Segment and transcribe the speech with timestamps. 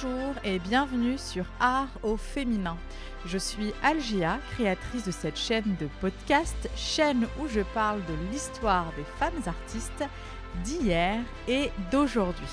[0.00, 2.76] Bonjour et bienvenue sur Art au féminin.
[3.26, 8.92] Je suis Algia, créatrice de cette chaîne de podcast, chaîne où je parle de l'histoire
[8.96, 10.04] des femmes artistes
[10.62, 12.46] d'hier et d'aujourd'hui.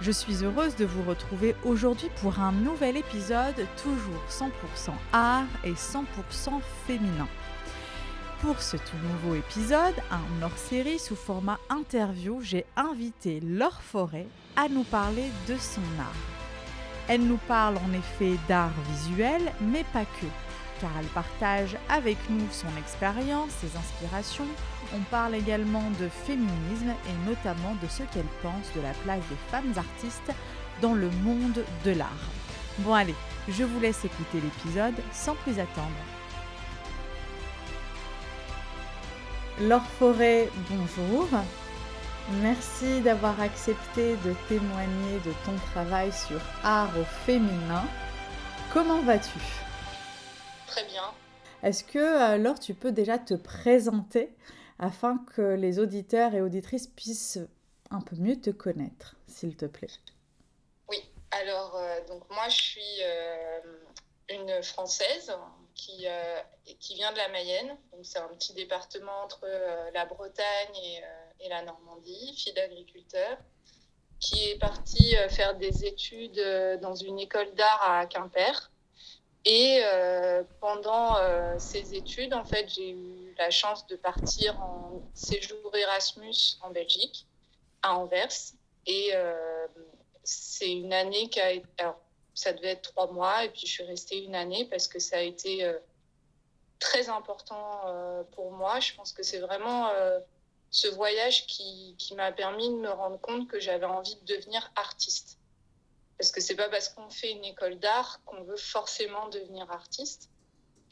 [0.00, 5.72] Je suis heureuse de vous retrouver aujourd'hui pour un nouvel épisode toujours 100% art et
[5.72, 7.28] 100% féminin.
[8.40, 14.68] Pour ce tout nouveau épisode, un hors-série sous format interview, j'ai invité Laure Forêt à
[14.68, 16.35] nous parler de son art.
[17.08, 20.26] Elle nous parle en effet d'art visuel, mais pas que,
[20.80, 24.46] car elle partage avec nous son expérience, ses inspirations.
[24.94, 29.50] On parle également de féminisme et notamment de ce qu'elle pense de la place des
[29.50, 30.32] femmes artistes
[30.82, 32.30] dans le monde de l'art.
[32.78, 33.14] Bon allez,
[33.48, 35.90] je vous laisse écouter l'épisode sans plus attendre.
[39.60, 41.28] Laure Forêt, bonjour.
[42.28, 47.84] Merci d'avoir accepté de témoigner de ton travail sur art au féminin.
[48.72, 49.38] Comment vas-tu?
[50.66, 51.04] Très bien.
[51.62, 54.34] Est-ce que alors tu peux déjà te présenter
[54.80, 57.38] afin que les auditeurs et auditrices puissent
[57.92, 59.86] un peu mieux te connaître, s'il te plaît?
[60.88, 63.60] Oui, alors euh, donc moi je suis euh,
[64.30, 65.32] une Française
[65.76, 66.40] qui, euh,
[66.80, 67.76] qui vient de la Mayenne.
[68.02, 73.38] C'est un petit département entre euh, la Bretagne et, euh, et, la Normandie, fille d'agriculteur,
[74.20, 76.40] qui est partie faire des études
[76.80, 78.70] dans une école d'art à Quimper.
[79.44, 79.82] Et
[80.60, 81.16] pendant
[81.58, 87.26] ces études, en fait, j'ai eu la chance de partir en séjour Erasmus en Belgique,
[87.82, 88.32] à Anvers.
[88.86, 89.12] Et
[90.24, 91.68] c'est une année qui a été.
[91.78, 92.00] Alors,
[92.36, 95.16] ça devait être trois mois et puis je suis restée une année parce que ça
[95.16, 95.78] a été euh,
[96.78, 98.78] très important euh, pour moi.
[98.78, 100.20] Je pense que c'est vraiment euh,
[100.70, 104.70] ce voyage qui, qui m'a permis de me rendre compte que j'avais envie de devenir
[104.76, 105.38] artiste.
[106.18, 110.30] Parce que c'est pas parce qu'on fait une école d'art qu'on veut forcément devenir artiste.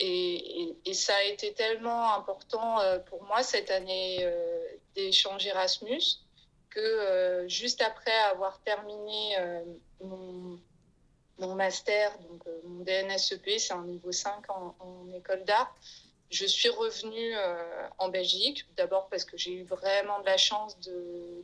[0.00, 4.28] Et, et, ça a été tellement important pour moi cette année
[4.96, 6.18] d'échange Erasmus
[6.68, 9.36] que juste après avoir terminé
[11.38, 15.74] mon master, donc euh, mon DNSEP, c'est un niveau 5 en, en école d'art.
[16.34, 20.76] Je suis revenue euh, en Belgique, d'abord parce que j'ai eu vraiment de la chance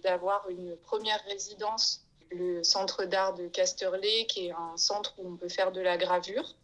[0.03, 5.37] d'avoir une première résidence, le centre d'art de Casterley, qui est un centre où on
[5.37, 6.57] peut faire de la gravure.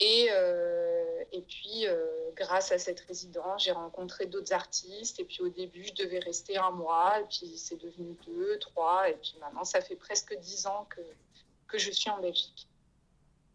[0.00, 5.20] Et, euh, et puis, euh, grâce à cette résidence, j'ai rencontré d'autres artistes.
[5.20, 7.14] Et puis, au début, je devais rester un mois.
[7.30, 9.08] Puis, c'est devenu deux, trois.
[9.08, 11.00] Et puis, maintenant, ça fait presque dix ans que,
[11.68, 12.66] que je suis en Belgique.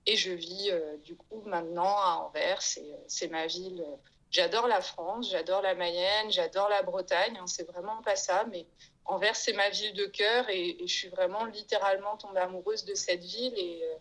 [0.06, 3.86] Et je vis euh, du coup maintenant à Anvers, c'est ma ville.
[4.32, 8.66] J'adore la France, j'adore la Mayenne, j'adore la Bretagne, hein, c'est vraiment pas ça, mais
[9.06, 13.24] Anvers c'est ma ville de cœur et, je suis vraiment littéralement tombée amoureuse de cette
[13.24, 13.98] ville et, euh,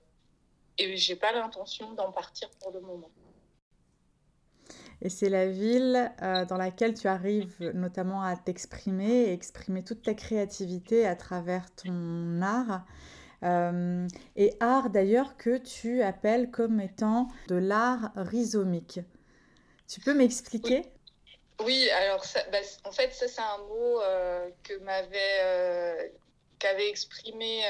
[0.79, 3.11] et j'ai pas l'intention d'en partir pour le moment.
[5.03, 10.15] Et c'est la ville euh, dans laquelle tu arrives notamment à t'exprimer exprimer toute ta
[10.15, 12.85] créativité à travers ton art.
[13.43, 14.07] Euh,
[14.37, 19.01] et art d'ailleurs que tu appelles comme étant de l'art rhizomique.
[19.89, 20.83] Tu peux m'expliquer?
[21.65, 21.89] Oui.
[21.91, 26.09] alors bah, en fait, ça c'est un mot euh, que m'avait euh,
[26.59, 27.63] qu'avait exprimé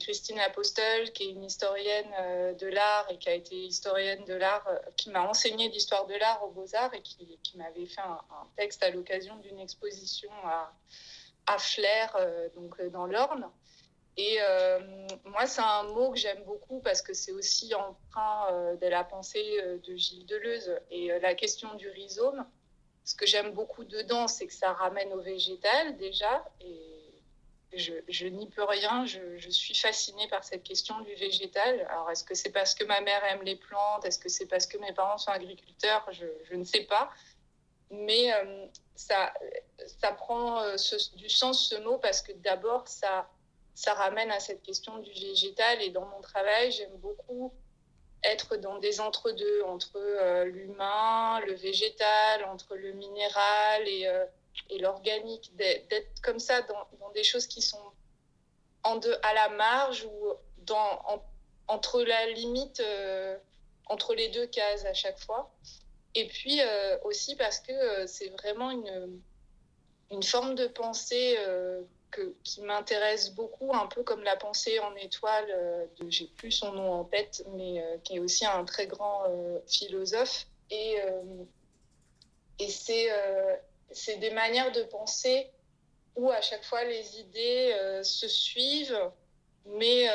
[0.00, 4.66] Christine Apostol, qui est une historienne de l'art et qui a été historienne de l'art,
[4.96, 8.18] qui m'a enseigné l'histoire de l'art aux Beaux-Arts et qui, m'avait fait un,
[8.56, 10.72] texte à l'occasion d'une exposition à,
[11.48, 12.16] à Flers,
[12.54, 13.46] donc dans l'Orne.
[14.22, 14.78] Et euh,
[15.24, 19.02] moi, c'est un mot que j'aime beaucoup parce que c'est aussi emprunt euh, de la
[19.02, 20.78] pensée euh, de Gilles Deleuze.
[20.90, 22.46] Et la question du rhizome,
[23.02, 26.44] ce que j'aime beaucoup dedans, c'est que ça ramène au végétal déjà.
[26.60, 27.22] Et
[27.72, 31.86] je, n'y peux rien, je, suis fascinée par cette question du végétal.
[31.88, 34.04] Alors, est-ce que c'est parce que ma mère aime les plantes?
[34.04, 36.06] Est-ce que c'est parce que mes parents sont agriculteurs?
[36.10, 37.10] Je, ne sais pas.
[37.90, 38.28] Mais
[38.96, 39.32] ça,
[40.18, 40.62] prend
[41.16, 43.30] du sens ce mot parce que d'abord, ça
[43.80, 45.80] ça ramène à cette question du végétal.
[45.80, 47.50] Et dans mon travail, j'aime beaucoup
[48.22, 54.26] être dans des entre-deux, entre, euh, l'humain, le végétal, entre le minéral et, euh,
[54.78, 57.92] l'organique, d'être comme ça dans, des choses qui sont
[58.82, 61.24] en deux, à la marge ou dans, en,
[61.66, 63.38] entre la limite, euh,
[63.86, 65.50] entre les deux cases à chaque fois.
[66.14, 66.60] Et puis
[67.04, 68.70] aussi parce que c'est vraiment
[70.10, 71.38] une forme de pensée
[72.44, 76.92] qui m'intéresse beaucoup, un peu comme la pensée en étoile, euh, j'ai plus son nom
[76.92, 80.46] en tête, mais euh, qui est aussi un très grand euh, philosophe.
[80.70, 80.98] Et,
[82.68, 85.50] c'est, des manières de penser
[86.14, 89.10] où à chaque fois les idées se suivent,
[89.64, 90.06] mais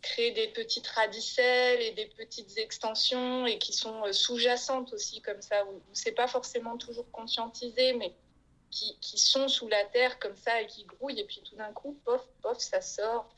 [0.00, 5.64] créer des petites radicelles et des petites extensions et qui sont sous-jacentes aussi comme ça,
[5.66, 8.12] où, où c'est pas forcément toujours conscientisé, mais
[8.72, 11.98] qui, sont sous la terre comme ça et qui grouillent et puis tout d'un coup,
[12.04, 13.28] pof, pof, ça sort.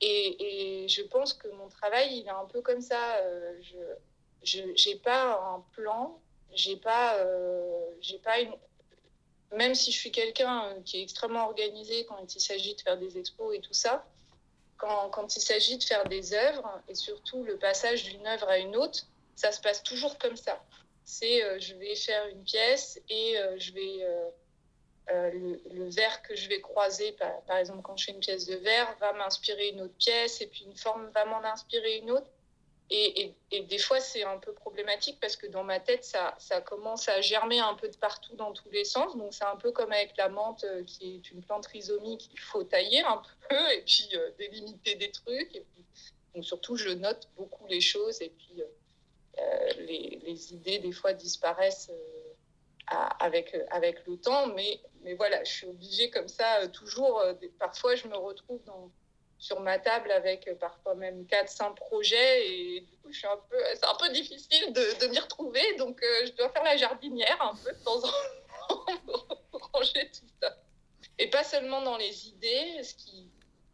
[0.00, 3.16] Et, je pense que mon travail, il est un peu comme ça.
[3.16, 3.60] Euh,
[4.44, 6.20] je n'ai pas un plan,
[6.52, 7.90] j'ai pas, euh,
[8.22, 8.52] pas une...
[9.52, 12.98] Même si je suis quelqu'un euh, qui est extrêmement organisé quand il s'agit de faire
[12.98, 14.06] des expos et tout ça,
[14.76, 18.58] quand, quand il s'agit de faire des œuvres et surtout le passage d'une œuvre à
[18.58, 19.06] une autre,
[19.36, 20.62] ça se passe toujours comme ça.
[21.04, 24.06] C'est je vais faire une pièce et je vais
[25.12, 25.30] euh,
[25.72, 27.12] le, verre que je vais croiser,
[27.46, 30.46] par, exemple quand je fais une pièce de verre, va m'inspirer une autre pièce et
[30.46, 32.26] puis une forme va m'en inspirer une autre.
[32.90, 37.22] Et, des fois, c'est un peu problématique parce que dans ma tête, ça, commence à
[37.22, 39.16] germer un peu de partout dans tous les sens.
[39.16, 42.38] Donc, c'est un peu comme avec la menthe, euh, qui est une plante rhizomie qu'il
[42.38, 45.62] faut tailler un peu et puis euh, délimiter des trucs.
[46.34, 48.62] Donc, surtout, je note beaucoup les choses et puis
[49.78, 51.90] les, idées, des fois, disparaissent
[52.86, 57.22] avec, avec le temps, mais, mais voilà, je suis obligée comme ça, toujours,
[57.58, 58.60] parfois je me retrouve
[59.42, 63.56] sur ma table avec parfois même 4-5 projets, et du coup, je suis un peu,
[63.74, 67.42] c'est un peu difficile de, de m'y retrouver, donc euh, je dois faire la jardinière
[67.42, 68.84] un peu de temps en temps
[69.50, 70.56] pour ranger tout ça.
[71.18, 73.30] Et pas seulement dans les idées, ce qui,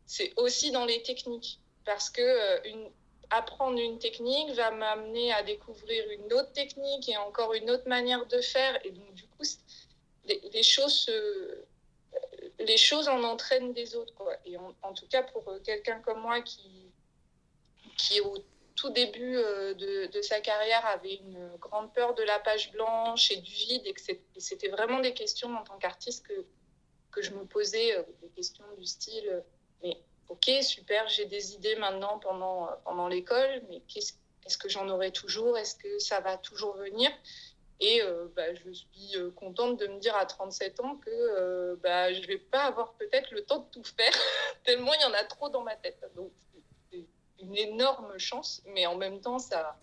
[0.07, 2.91] c'est aussi dans les techniques, parce que euh, une,
[3.31, 8.27] apprendre une technique va m'amener à découvrir une autre technique et encore une autre manière
[8.27, 8.79] de faire.
[8.85, 9.45] Et donc, du coup,
[10.25, 11.11] les, choses,
[12.59, 14.15] les choses en entraînent des autres.
[14.15, 14.35] Quoi.
[14.47, 16.91] Et en, tout cas, pour quelqu'un comme moi qui,
[17.97, 18.37] qui au
[18.77, 23.37] tout début de, de, sa carrière avait une grande peur de la page blanche et
[23.37, 24.01] du vide, et que
[24.39, 26.47] c'était vraiment des questions en tant qu'artiste que,
[27.11, 29.43] que je me posais, des questions du style,
[29.83, 29.97] mais
[30.29, 34.15] ok, super, j'ai des idées maintenant pendant, pendant l'école, mais qu'est-ce
[34.49, 35.59] est-ce que j'en aurai toujours?
[35.59, 37.11] Est-ce que ça va toujours venir?
[37.81, 42.15] Et euh, bah, je suis contente de me dire à 37 ans que euh, bah,
[42.15, 44.13] je ne vais pas avoir peut-être le temps de tout faire,
[44.65, 46.03] tellement il y en a trop dans ma tête.
[46.17, 46.33] Donc
[46.91, 47.05] c'est
[47.41, 49.79] une énorme chance, mais en même temps, ça,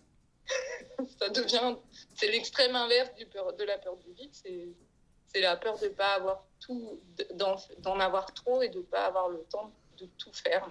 [1.19, 1.75] ça devient.
[2.15, 4.33] C'est l'extrême inverse du peur, de la peur du vide.
[4.33, 6.99] C'est la peur de pas avoir tout,
[7.35, 10.69] d'en avoir trop et de ne pas avoir le temps de tout faire.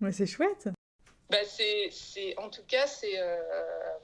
[0.00, 0.68] Mais c'est chouette.
[1.30, 3.98] Bah c'est, c'est, en tout cas, c'est, euh,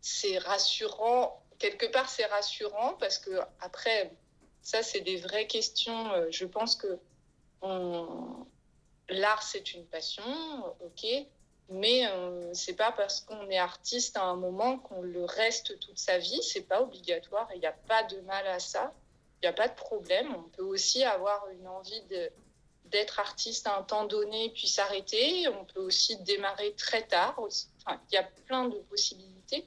[0.00, 1.44] c'est rassurant.
[1.58, 4.12] Quelque part, c'est rassurant parce que après,
[4.62, 6.10] ça, c'est des vraies questions.
[6.30, 6.98] Je pense que
[7.60, 8.46] on...
[9.08, 10.24] l'art, c'est une passion,
[10.80, 11.06] ok,
[11.68, 15.98] mais euh, c'est pas parce qu'on est artiste à un moment qu'on le reste toute
[15.98, 16.42] sa vie.
[16.42, 17.48] C'est pas obligatoire.
[17.54, 18.92] Il n'y a pas de mal à ça
[19.42, 20.34] n'y a pas de problème.
[20.34, 22.02] On peut aussi avoir une envie
[22.86, 25.48] d'être artiste à un temps donné puis s'arrêter.
[25.48, 27.38] On peut aussi démarrer très tard.
[27.38, 29.66] Enfin, il y a plein de possibilités.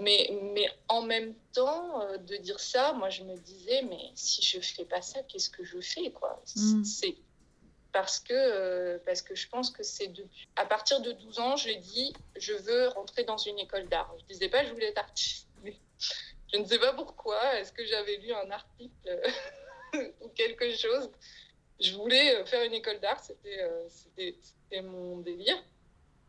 [0.00, 4.42] Mais, mais en même temps, euh, de dire ça, moi je me disais, mais si
[4.42, 6.40] je fais pas ça, qu'est-ce que je fais quoi?
[6.54, 6.84] Mm.
[6.84, 7.16] C'est
[7.92, 10.48] parce que, euh, parce que je pense que c'est depuis.
[10.54, 14.14] À partir de 12 ans, j'ai dit, je veux rentrer dans une école d'art.
[14.20, 15.48] Je disais pas, je voulais être artiste.
[15.64, 15.76] Mais
[16.52, 17.56] je ne sais pas pourquoi.
[17.56, 19.20] Est-ce que j'avais lu un article
[20.20, 21.10] ou quelque chose?
[21.80, 25.62] Je voulais faire une école d'art, c'était euh, mon délire.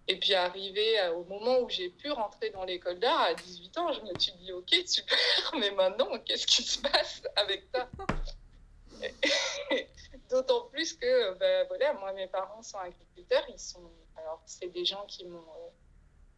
[0.07, 3.93] Et puis, arrivé au moment où j'ai pu rentrer dans l'école d'art, à 18 ans,
[3.93, 5.17] je me suis dit, OK, super,
[5.59, 7.87] mais maintenant, qu'est-ce qui se passe avec ça?
[10.31, 13.45] D'autant plus que, ben, voilà, moi, mes parents sont agriculteurs.
[13.49, 15.71] Ils sont, alors, c'est des gens qui m'ont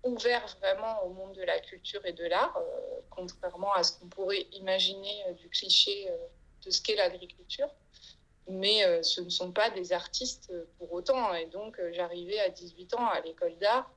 [0.03, 4.07] ouvert vraiment au monde de la culture et de l'art, euh, contrairement à ce qu'on
[4.07, 6.17] pourrait imaginer euh, du cliché euh,
[6.65, 7.69] de ce qu'est l'agriculture.
[8.47, 11.33] Mais ce ne sont pas des artistes pour autant.
[11.35, 13.89] Et donc, j'arrivais à 18 ans à l'école d'art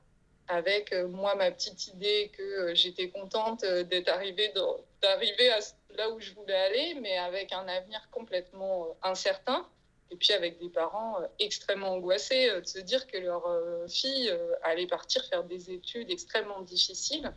[0.47, 4.53] avec moi ma petite idée que j'étais contente d'être arrivée,
[5.01, 5.49] d'arriver
[5.97, 9.67] là où je voulais aller, mais avec un avenir complètement incertain
[10.11, 13.87] et puis avec des parents euh, extrêmement angoissés euh, de se dire que leur euh,
[13.87, 14.31] fille
[14.63, 17.33] allait partir faire des études extrêmement difficiles,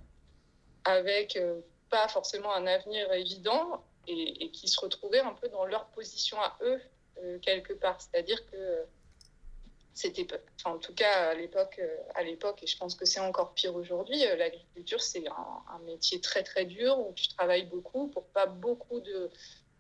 [0.85, 1.39] avec
[1.91, 6.57] pas forcément un avenir évident, et, qui se retrouvaient un peu dans leur position à
[6.63, 6.81] eux,
[7.43, 8.01] quelque part.
[8.01, 8.85] C'est-à-dire que
[9.93, 11.79] c'était, enfin, en tout cas à l'époque,
[12.15, 16.43] à l'époque, et je pense que c'est encore pire aujourd'hui, l'agriculture, c'est un, métier très
[16.43, 19.31] très dur où tu travailles beaucoup pour pas beaucoup de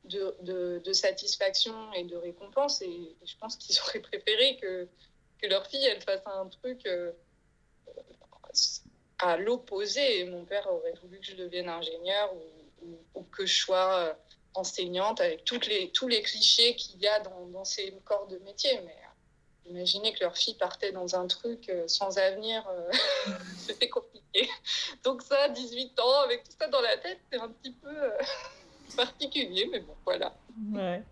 [0.08, 2.82] de, satisfaction et de récompense.
[2.82, 4.88] Et, je pense qu'ils auraient préféré que,
[5.46, 7.12] leur fille, elle fasse un truc euh,
[9.18, 10.24] à l'opposé.
[10.24, 12.34] Mon père aurait voulu que je devienne ingénieur
[13.14, 14.14] ou, que je sois euh,
[14.54, 18.80] enseignante avec toutes les, tous les clichés qu'il y a dans, ces corps de métier.
[18.84, 18.96] Mais
[19.70, 22.66] imaginer que leur fille partait dans un truc sans avenir,
[23.58, 24.48] c'était compliqué.
[25.04, 28.12] Donc ça, 18 ans, avec tout ça dans la tête, c'est un petit peu
[28.96, 30.34] particulier, mais bon, voilà.
[30.72, 31.02] Ouais.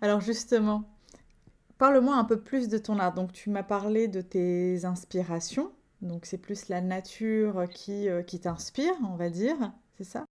[0.00, 0.84] Alors justement,
[1.78, 3.14] parle-moi un peu plus de ton art.
[3.14, 5.72] Donc tu m'as parlé de tes inspirations.
[6.02, 9.56] Donc c'est plus la nature qui, euh, qui t'inspire, on va dire,
[9.96, 10.24] c'est ça?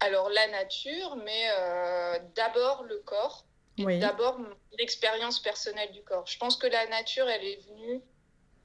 [0.00, 3.44] Alors la nature, mais euh, d'abord le corps.
[3.78, 4.38] Et D'abord
[4.78, 6.26] l'expérience personnelle du corps.
[6.26, 8.02] Je pense que la nature, elle est venue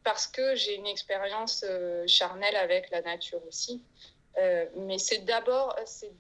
[0.03, 3.81] parce que j'ai une expérience euh, charnelle avec la nature aussi.
[4.75, 6.11] mais c'est d'abord, c'est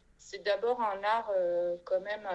[0.43, 1.31] d'abord un art
[1.83, 2.27] quand même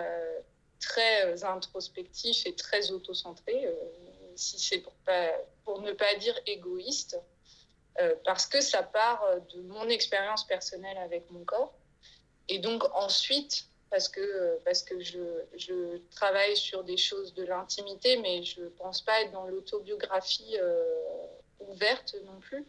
[0.79, 3.69] très introspectif et très autocentré,
[4.37, 4.83] si c'est
[5.65, 7.19] pour, ne pas dire égoïste.
[8.01, 11.75] Euh, parce que ça part euh, de mon expérience personnelle avec mon corps.
[12.49, 15.19] Et donc ensuite, parce que, parce que je,
[15.57, 20.57] je travaille sur des choses de l'intimité, mais je ne pense pas être dans l'autobiographie
[20.59, 20.83] euh,
[21.59, 22.65] ouverte non plus.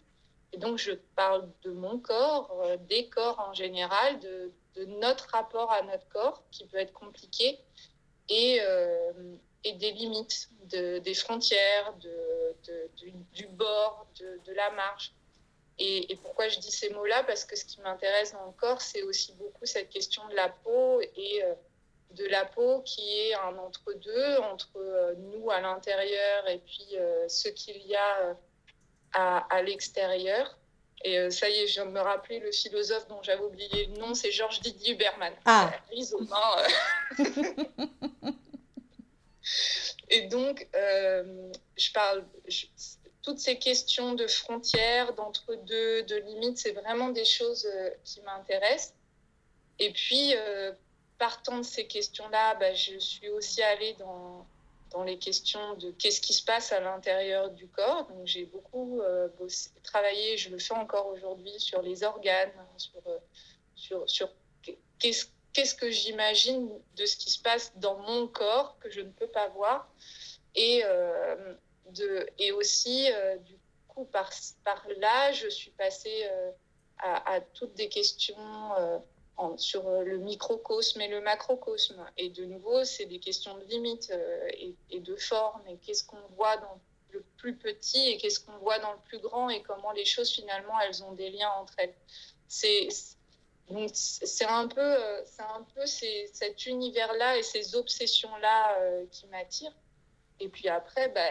[0.53, 5.71] Et donc je parle de mon corps, des corps en général, de, de, notre rapport
[5.71, 7.59] à notre corps qui peut être compliqué
[8.29, 8.59] et,
[9.63, 12.89] et des limites, de, des frontières, de,
[13.33, 15.13] du, bord, de, la marge.
[15.77, 17.23] Et, pourquoi je dis ces mots-là?
[17.23, 20.49] Parce que ce qui m'intéresse dans le corps, c'est aussi beaucoup cette question de la
[20.49, 21.53] peau et euh,
[22.11, 27.27] de la peau qui est un entre-deux entre euh, nous à l'intérieur et puis euh,
[27.27, 28.37] ce qu'il y a
[29.13, 30.57] à, à l'extérieur.
[31.03, 33.97] Et ça y est, je viens de me rappeler le philosophe dont j'avais oublié le
[33.97, 35.33] nom, c'est Georges Didier Huberman.
[35.45, 35.71] Ah
[40.09, 42.25] Et donc, je parle,
[43.21, 48.95] toutes ces questions de frontières, d'entre-deux, de limites, c'est vraiment des choses euh, qui m'intéressent.
[49.79, 50.71] Et puis, euh,
[51.17, 54.45] partant de ces questions-là, bah, je suis aussi allée dans,
[54.91, 58.07] dans les questions de qu'est-ce qui se passe à l'intérieur du corps.
[58.07, 59.27] Donc, j'ai beaucoup euh,
[59.83, 63.01] travaillé, je le fais encore aujourd'hui, sur les organes, sur,
[63.75, 64.29] sur, sur
[64.99, 69.09] qu'est-ce qu'est-ce que j'imagine de ce qui se passe dans mon corps que je ne
[69.09, 69.91] peux pas voir.
[70.55, 70.81] Et
[72.37, 73.57] et aussi, euh, du
[73.87, 74.31] coup, par,
[74.63, 76.51] par là, je suis passée euh,
[76.99, 78.35] à, toutes des questions
[79.39, 82.05] euh, sur le microcosme et le macrocosme.
[82.17, 84.13] Et de nouveau, c'est des questions de limite
[84.89, 85.61] et, de forme.
[85.67, 86.79] Et qu'est-ce qu'on voit dans
[87.11, 90.31] le plus petit et qu'est-ce qu'on voit dans le plus grand et comment les choses,
[90.31, 91.93] finalement, elles ont des liens entre elles.
[92.47, 92.87] C'est
[93.69, 98.77] donc c'est un peu, c'est un peu cet univers-là et ces obsessions-là
[99.11, 99.75] qui m'attirent.
[100.41, 101.29] Et puis après, bah,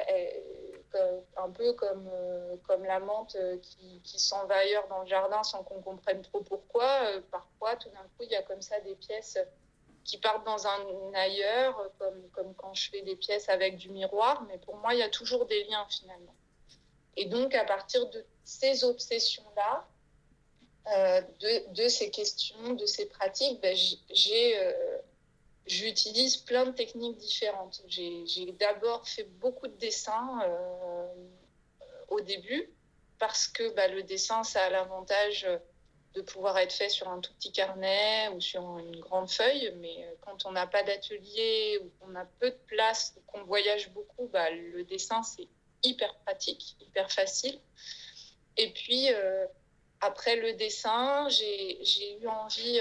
[1.37, 5.07] un peu comme, euh, comme la menthe euh, qui, qui s'en va ailleurs dans le
[5.07, 6.89] jardin sans qu'on comprenne trop pourquoi.
[7.07, 9.39] Euh, parfois, tout d'un coup, il y a comme ça des pièces
[10.05, 14.45] qui partent dans un ailleurs, comme, comme quand je fais des pièces avec du miroir.
[14.49, 16.35] Mais pour moi, il y a toujours des liens finalement.
[17.17, 19.87] Et donc, à partir de ces obsessions-là,
[20.87, 23.77] de, de, ces questions, de ces pratiques, ben,
[24.11, 24.57] j'ai
[25.71, 27.81] J'utilise plein de techniques différentes.
[27.87, 31.07] J'ai d'abord fait beaucoup de dessins euh,
[32.09, 32.69] au début
[33.21, 35.47] parce que bah, le dessin, ça a l'avantage
[36.15, 39.73] de pouvoir être fait sur un tout petit carnet ou sur une grande feuille.
[39.77, 43.45] Mais euh, quand on n'a pas d'atelier ou qu'on a peu de place ou qu'on
[43.45, 45.47] voyage beaucoup, bah, le dessin, c'est
[45.85, 47.61] hyper pratique, hyper facile.
[48.57, 49.47] Et puis, euh,
[50.01, 52.81] après le dessin, j'ai eu envie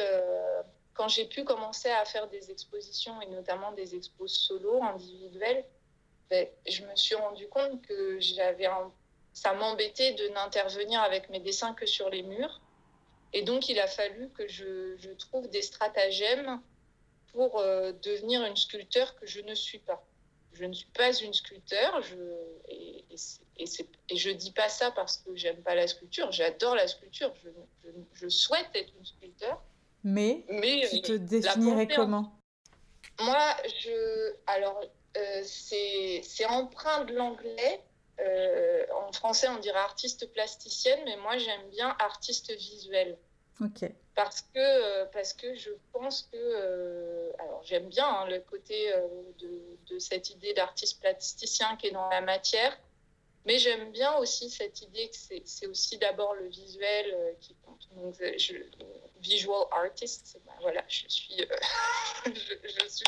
[0.93, 5.65] quand j'ai pu commencer à faire des expositions et notamment des expos solo, individuelles,
[6.29, 8.67] ben, je me suis rendu compte que j'avais
[9.33, 12.61] ça m'embêtait de n'intervenir avec mes dessins que sur les murs.
[13.31, 16.61] Et donc, il a fallu que je, trouve des stratagèmes
[17.31, 20.03] pour euh, devenir une sculpteur que je ne suis pas.
[20.53, 22.01] Je ne suis pas une sculpteur,
[22.67, 23.05] et,
[24.13, 27.31] je dis pas ça parce que j'aime pas la sculpture, j'adore la sculpture,
[28.13, 29.61] je souhaite être une sculpteur,
[30.03, 30.45] mais,
[30.89, 32.39] tu te définirais comment?
[33.21, 34.81] Moi, je, alors,
[35.17, 37.81] euh, c'est empreint de l'anglais.
[38.19, 43.17] Euh, en français, on dirait artiste plasticienne, mais moi, j'aime bien artiste visuel.
[43.61, 43.89] Ok.
[44.15, 47.31] Parce que, euh, parce que je pense que.
[47.39, 48.93] alors, j'aime bien hein, le côté
[49.39, 52.77] de, de, cette idée d'artiste plasticien qui est dans la matière,
[53.45, 57.87] mais j'aime bien aussi cette idée que c'est aussi d'abord le visuel qui compte.
[57.95, 58.55] Donc, je,
[59.21, 60.39] visual artist.
[60.45, 61.41] Ben voilà, je suis.
[61.41, 61.45] Euh,
[62.25, 63.05] je, suis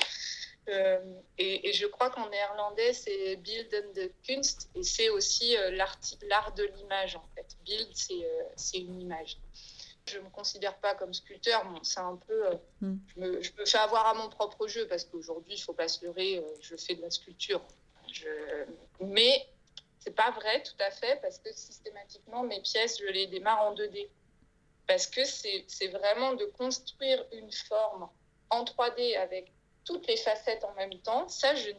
[0.70, 1.00] euh,
[1.38, 7.16] et, je crois qu'en néerlandais, c'est de Kunst et c'est aussi euh, l'art de l'image
[7.16, 7.58] en fait.
[7.64, 7.90] Bild,
[8.56, 9.38] c'est une image.
[10.08, 12.44] Je ne me considère pas comme sculpteur, bon, c'est un peu.
[12.82, 12.98] Hmm.
[13.08, 15.74] je, me, je, me, fais avoir à mon propre jeu parce qu'aujourd'hui, il ne faut
[15.74, 17.62] pas se leurrer, je fais de la sculpture.
[18.12, 18.28] Je...
[19.00, 19.48] Mais
[20.02, 23.76] c'est pas vrai tout à fait parce que systématiquement, mes pièces, je les démarre en
[23.76, 24.10] 2D.
[24.88, 28.10] Parce que c'est vraiment de construire une forme
[28.50, 29.52] en 3D avec
[29.86, 31.28] toutes les facettes en même temps.
[31.30, 31.72] Ça, je,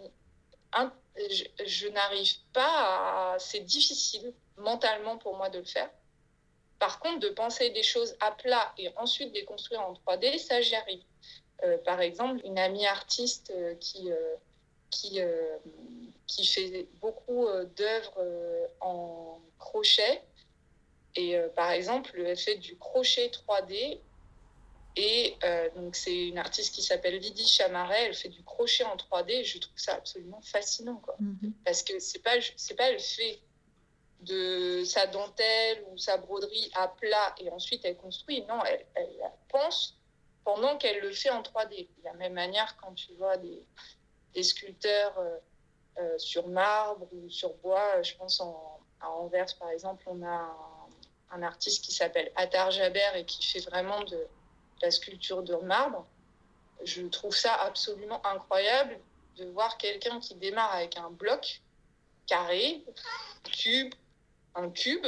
[1.66, 3.38] je, n'arrive pas à.
[3.38, 5.90] C'est difficile mentalement pour moi de le faire.
[6.78, 10.60] Par contre, de penser des choses à plat et ensuite les construire en 3D, ça,
[10.60, 11.02] j'y arrive.
[11.64, 14.10] Euh, par exemple, une amie artiste euh, qui,
[15.20, 15.56] euh,
[16.36, 17.46] qui, fait beaucoup
[17.76, 20.22] d'œuvres en crochet.
[21.14, 24.00] Et par exemple, elle fait du crochet 3D.
[24.96, 25.36] Et
[25.76, 28.06] donc, c'est une artiste qui s'appelle Lydie Chamaret.
[28.06, 29.44] Elle fait du crochet en 3D.
[29.44, 30.96] je trouve ça absolument fascinant.
[30.96, 31.16] Quoi.
[31.20, 31.52] Mm-hmm.
[31.64, 33.40] Parce que c'est pas, c'est pas elle fait
[34.22, 38.42] de sa dentelle ou sa broderie à plat et ensuite elle construit.
[38.42, 39.08] Non, elle, elle
[39.48, 39.98] pense
[40.44, 41.88] pendant qu'elle le fait en 3D.
[41.98, 43.62] De la même manière, quand tu vois des,
[44.34, 45.18] des sculpteurs
[45.98, 50.22] euh, euh, sur marbre ou sur bois, je pense en, à Anvers par exemple, on
[50.22, 50.56] a
[51.30, 54.26] un, artiste qui s'appelle Attar Jaber et qui fait vraiment de,
[54.82, 56.06] la sculpture de marbre.
[56.84, 58.98] Je trouve ça absolument incroyable
[59.36, 61.62] de voir quelqu'un qui démarre avec un bloc
[62.26, 62.84] carré,
[63.44, 63.94] cube,
[64.54, 65.06] un cube,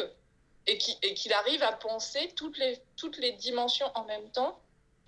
[0.66, 4.58] et qu'il qui arrive à penser toutes les, toutes les dimensions en même temps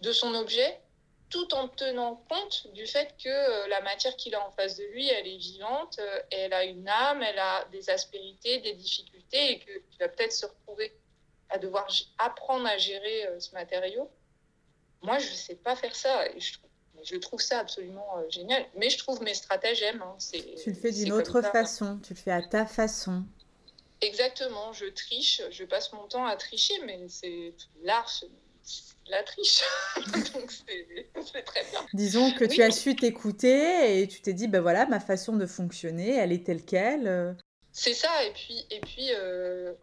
[0.03, 0.81] de son objet,
[1.29, 4.85] tout en tenant compte du fait que euh, la matière qu'il a en face de
[4.85, 9.53] lui, elle est vivante, euh, elle a une âme, elle a des aspérités, des difficultés,
[9.53, 10.93] et qu'il va peut-être se retrouver
[11.49, 14.11] à devoir apprendre à gérer euh, ce matériau.
[15.03, 16.29] Moi, je ne sais pas faire ça.
[16.31, 16.71] Et je, trouve,
[17.03, 18.65] je trouve ça absolument génial.
[18.75, 20.03] Mais je trouve mes stratagèmes.
[20.03, 20.17] Hein,
[20.63, 23.25] tu le fais d'une autre façon, tu le fais à ta façon.
[24.01, 28.11] Exactement, je triche, je passe mon temps à tricher, mais c'est l'art,
[29.09, 29.63] la triche.
[30.35, 31.87] Donc c'est très bien.
[31.93, 35.47] Disons que tu as su t'écouter et tu t'es dit, ben voilà, ma façon de
[35.47, 37.37] fonctionner, elle est telle qu'elle.
[37.73, 39.75] C'est ça, et puis, et puis euh,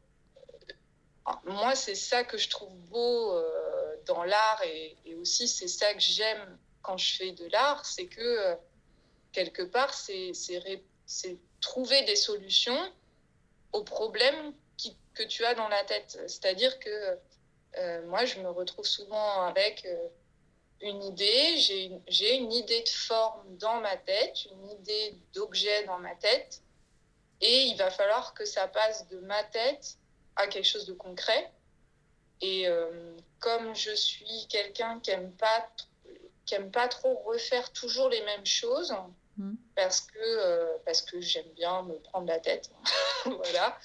[1.46, 6.02] moi, c'est ça que je trouve beau euh, dans l'art et, aussi c'est ça que
[6.02, 8.56] j'aime quand je fais de l'art, c'est que euh,
[9.32, 10.34] quelque part, c'est
[11.62, 12.92] trouver des solutions
[13.72, 16.20] aux problèmes qui, que tu as dans la tête.
[16.28, 17.16] C'est-à-dire que euh,
[18.06, 20.08] moi, je me retrouve souvent avec euh,
[20.82, 26.00] une idée, j'ai une, une, idée de forme dans ma tête, une idée d'objet dans
[26.00, 26.62] ma tête,
[27.42, 29.98] et il va falloir que ça passe de ma tête
[30.36, 31.52] à quelque chose de concret.
[32.42, 35.70] Et euh, comme je suis quelqu'un qui n'aime pas,
[36.46, 38.94] qui aime pas trop refaire toujours les mêmes choses,
[39.38, 39.54] mmh.
[39.76, 42.70] parce que, parce que j'aime bien me prendre la tête,
[43.26, 43.80] voilà,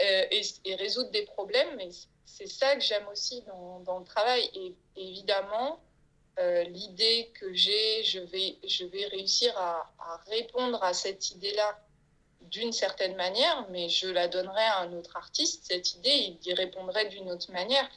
[0.00, 1.88] et, et, résoudre des problèmes, mais
[2.36, 4.50] c'est ça que j'aime aussi dans, dans, le travail.
[4.54, 5.80] Et évidemment,
[6.38, 9.90] euh, l'idée que j'ai, je vais, je vais réussir à,
[10.26, 11.80] répondre à cette idée-là
[12.42, 16.52] d'une certaine manière, mais je la donnerai à un autre artiste, cette idée, il y
[16.52, 17.88] répondrait d'une autre manière.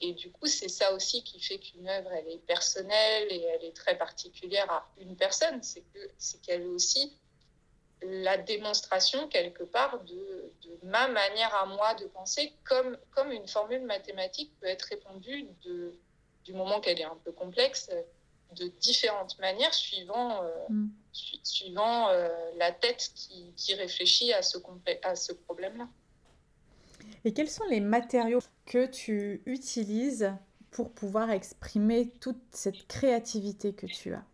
[0.00, 3.64] Et du coup, c'est ça aussi qui fait qu'une œuvre, elle est personnelle et elle
[3.64, 5.60] est très particulière à une personne.
[5.62, 7.16] C'est qu'elle est aussi
[8.04, 13.82] la démonstration quelque part de, ma manière à moi de penser, comme, comme une formule
[13.82, 15.94] mathématique peut être répondue de,
[16.44, 17.90] du moment qu'elle est un peu complexe,
[18.56, 20.88] de différentes manières suivant, euh, mm.
[21.42, 24.58] suivant euh, la tête qui, qui, réfléchit à ce,
[25.02, 25.88] à ce problème-là.
[27.24, 30.32] Et quels sont les matériaux que tu utilises
[30.70, 34.24] pour pouvoir exprimer toute cette créativité que tu as?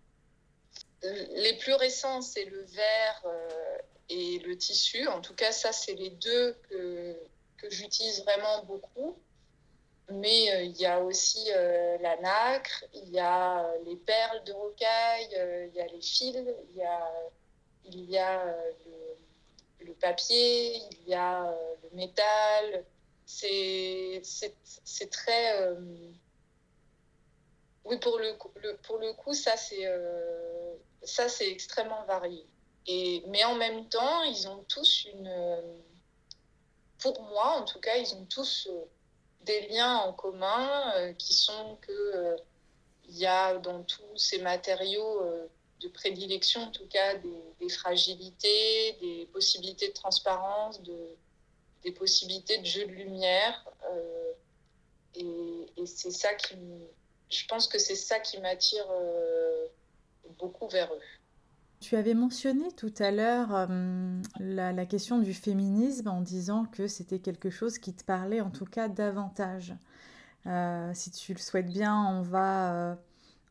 [1.02, 5.06] Les plus récents, c'est le verre euh, et le tissu.
[5.08, 7.16] En tout cas, ça, c'est les deux que,
[7.56, 9.16] que j'utilise vraiment beaucoup.
[10.10, 14.52] Mais euh, il y a aussi euh, la nacre, il y a les perles de
[14.52, 15.28] rocaille,
[15.68, 16.36] il y a les fils,
[16.70, 17.12] il y a,
[17.84, 18.56] y a
[19.78, 22.84] le, papier, il y a le métal.
[23.24, 24.20] C'est
[25.10, 25.68] très...
[27.84, 28.36] Oui, pour le,
[28.82, 29.86] pour le coup, ça, c'est
[31.02, 32.46] ça, c'est extrêmement varié.
[32.86, 35.32] Et, mais en même temps, ils ont tous une.
[36.98, 38.84] Pour moi, en tout cas, ils ont tous euh,
[39.42, 42.36] des liens en commun euh, qui sont que euh,
[43.08, 45.22] il y a dans tous ces matériaux
[45.80, 47.16] de prédilection, en tout cas,
[47.58, 51.16] des, fragilités, des possibilités de transparence, de,
[51.82, 53.68] des possibilités de jeu de lumière.
[55.16, 56.54] et, et c'est ça qui.
[57.30, 58.86] Je pense que c'est ça qui m'attire
[60.38, 61.00] beaucoup vers eux.
[61.80, 67.20] Tu avais mentionné tout à l'heure euh, la, question du féminisme en disant que c'était
[67.20, 69.74] quelque chose qui te parlait en tout cas davantage.
[70.46, 72.94] Euh, si tu le souhaites bien, on va, euh,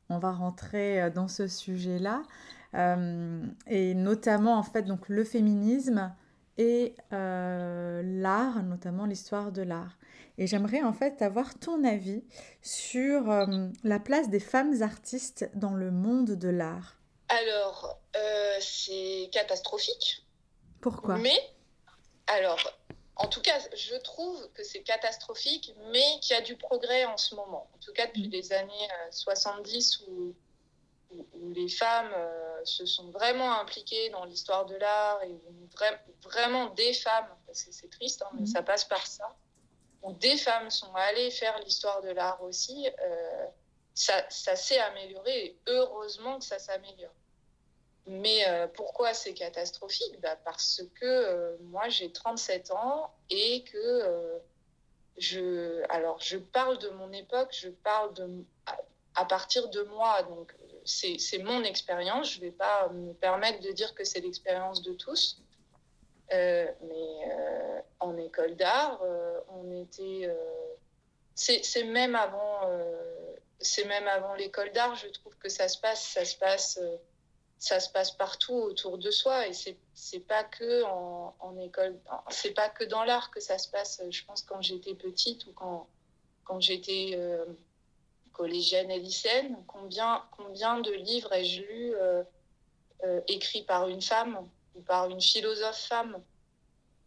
[0.10, 2.22] on va rentrer dans ce sujet-là.
[3.68, 6.14] et notamment en fait donc le féminisme
[6.60, 9.98] et l'art, notamment l'histoire de l'art.
[10.40, 12.24] Et j'aimerais en fait avoir ton avis
[12.64, 13.26] sur
[13.84, 16.96] la place des femmes artistes dans le monde de l'art.
[17.28, 18.00] Alors,
[18.62, 20.26] c'est catastrophique.
[20.82, 21.18] Pourquoi?
[21.18, 21.38] Mais,
[22.28, 22.80] alors,
[23.20, 27.18] en tout cas, je trouve que c'est catastrophique, mais qu'il y a du progrès en
[27.18, 27.70] ce moment.
[27.76, 28.32] En tout cas, depuis mm.
[28.32, 30.34] les années 70 où,
[31.12, 35.36] où, les femmes euh, se sont vraiment impliquées dans l'histoire de l'art et
[36.24, 38.48] vraiment des femmes, parce que c'est triste, hein, mais mm.
[38.48, 39.36] ça passe par ça,
[40.02, 43.46] où des femmes sont allées faire l'histoire de l'art aussi, euh,
[43.94, 47.14] ça, s'est amélioré et heureusement que ça s'améliore.
[48.08, 50.20] Mais euh, pourquoi c'est catastrophique?
[50.22, 54.40] Bah Parce que euh, moi, j'ai 37 ans et que
[55.18, 58.46] je, alors, je parle de mon époque, je parle de,
[59.16, 60.24] à, partir de moi.
[60.24, 62.32] Donc, c'est mon expérience.
[62.32, 65.42] Je ne vais pas me permettre de dire que c'est l'expérience de tous.
[66.32, 69.02] Mais en école d'art,
[69.50, 70.30] on était.
[71.36, 72.62] c'est même avant.
[73.60, 76.02] c'est même avant l'école d'art, je trouve que ça se passe.
[76.02, 76.80] Ça se passe
[77.60, 82.54] ça se passe partout autour de soi et c'est c'est pas que en, école c'est
[82.54, 85.88] pas que dans l'art que ça se passe je pense quand j'étais petite ou quand
[86.46, 87.46] quand j'étais euh,
[88.32, 92.24] collégienne et lycéenne combien combien de livres ai-je lu euh,
[93.04, 94.48] euh, écrits par une femme?
[94.84, 96.22] Par une philosophe femme.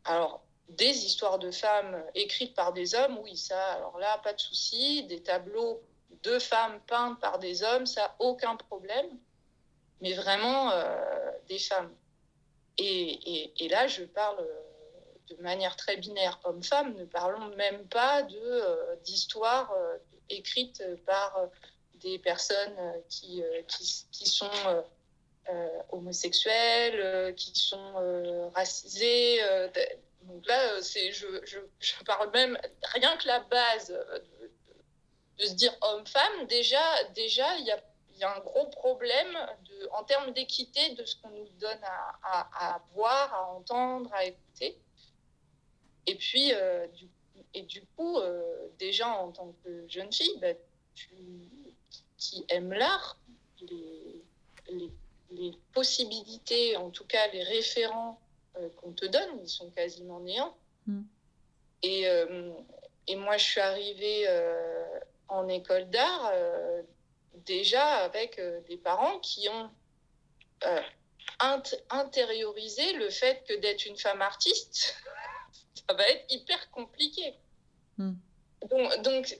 [0.04, 4.40] Alors des histoires de femmes écrites par des hommes oui ça alors là pas de
[4.40, 5.04] souci.
[5.04, 5.82] Des tableaux
[6.22, 9.06] de femmes peintes par des hommes ça aucun problème.
[10.00, 11.94] Mais vraiment euh, des femmes.
[12.78, 18.22] Et, et, là, je parle euh, de manière très binaire homme-femme, ne parlons même pas
[18.24, 19.72] de, euh, d'histoires
[20.28, 21.38] écrites par
[21.96, 22.76] des personnes
[23.08, 24.50] qui, qui, qui sont
[25.90, 29.40] homosexuelles, qui sont racisées.
[30.22, 32.58] donc là, c'est, je, je, je, parle même
[32.94, 33.88] rien que la base
[35.38, 36.46] de, se dire homme-femme.
[36.46, 36.80] Déjà,
[37.14, 37.82] déjà, il y a
[38.22, 42.74] y a un gros problème de, en termes d'équité de ce qu'on nous donne à,
[42.74, 44.78] à, voir, à entendre, à écouter.
[46.06, 47.08] Et puis, euh, du,
[47.54, 50.54] et du coup, euh, déjà en tant que jeune fille, bah,
[50.94, 51.10] tu,
[52.16, 53.18] qui aime l'art,
[53.60, 54.90] les,
[55.32, 58.20] les, possibilités, en tout cas les référents
[58.56, 60.56] euh, qu'on te donne, ils sont quasiment néants.
[60.86, 61.02] Mm.
[61.84, 62.04] Et,
[63.08, 64.28] et moi, je suis arrivée
[65.26, 66.32] en école d'art
[67.46, 69.70] déjà avec euh, des parents qui ont
[70.64, 70.82] euh,
[71.90, 74.96] intériorisé le fait que d'être une femme artiste,
[75.88, 77.34] ça va être hyper compliqué.
[77.98, 78.14] Hmm.
[78.70, 79.38] Donc, donc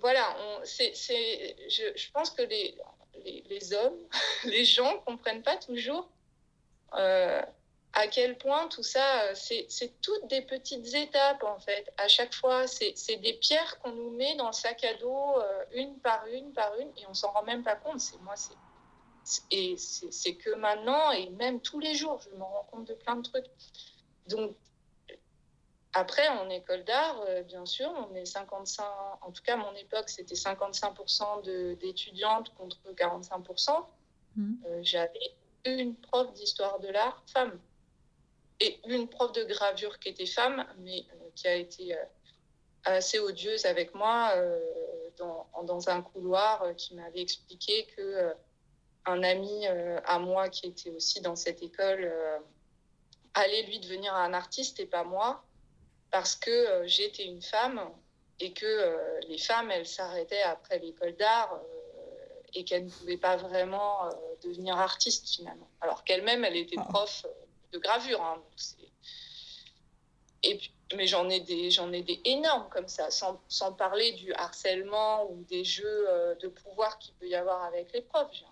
[0.00, 2.76] voilà, on, c'est, je, je, pense que les,
[3.24, 3.98] les, hommes,
[4.44, 6.08] les gens comprennent pas toujours
[6.94, 7.42] euh,
[7.92, 11.90] à quel point tout ça, euh, c'est toutes des petites étapes en fait.
[11.96, 15.64] À chaque fois, c'est des pierres qu'on nous met dans le sac à dos, euh,
[15.72, 18.00] une par une, par une, et on s'en rend même pas compte.
[18.00, 18.54] C'est moi, c'est
[19.50, 23.16] et c'est que maintenant et même tous les jours, je me rends compte de plein
[23.16, 23.46] de trucs.
[24.28, 24.54] Donc
[25.98, 28.84] après, en école d'art, euh, bien sûr, on est 55,
[29.22, 33.86] en tout cas, à mon époque, c'était 55% d'étudiantes contre 45%.
[34.36, 34.54] Mmh.
[34.82, 37.58] J'avais une prof d'histoire de l'art femme
[38.60, 42.04] et une prof de gravure qui était femme, mais euh, qui a été euh,
[42.84, 44.60] assez odieuse avec moi euh,
[45.18, 48.34] dans, dans, un couloir qui m'avait expliqué que
[49.06, 49.66] un ami
[50.04, 52.12] à moi qui était aussi dans cette école
[53.34, 55.44] allait lui devenir un artiste et pas moi
[56.10, 57.80] parce que j'étais une femme
[58.40, 58.96] et que
[59.28, 61.60] les femmes elles s'arrêtaient après l'école d'art
[62.54, 64.08] et qu'elles ne pouvaient pas vraiment
[64.42, 66.86] devenir artistes finalement alors qu'elle-même elle était ah.
[66.88, 67.26] prof
[67.72, 68.22] de gravure.
[68.22, 68.42] Hein,
[70.42, 70.60] et
[70.94, 75.28] mais j'en ai des j'en ai des énormes comme ça sans, sans, parler du harcèlement
[75.30, 78.44] ou des jeux euh, de pouvoir qu'il peut y avoir avec les profs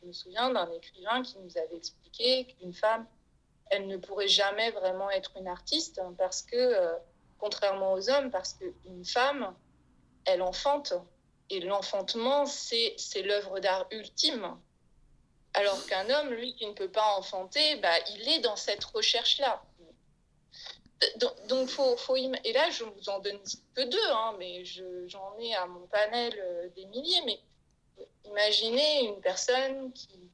[0.00, 3.06] je me souviens d'un écrivain qui nous avait expliqué qu'une femme
[3.70, 6.92] elle ne pourrait jamais vraiment être une artiste hein, parce que euh,
[7.38, 9.54] contrairement aux hommes parce qu'une femme
[10.24, 10.94] elle enfante
[11.50, 14.56] et l'enfantement c'est l'œuvre d'art ultime
[15.56, 19.62] alors qu'un homme, lui, qui ne peut pas enfanter, bah, il est dans cette recherche-là.
[21.48, 23.38] Donc, faut, faut et là, je vous en donne
[23.74, 24.64] que deux, hein, mais
[25.06, 27.22] j'en ai à mon panel euh, des milliers.
[27.24, 27.40] Mais
[28.26, 30.30] imaginez une personne qui,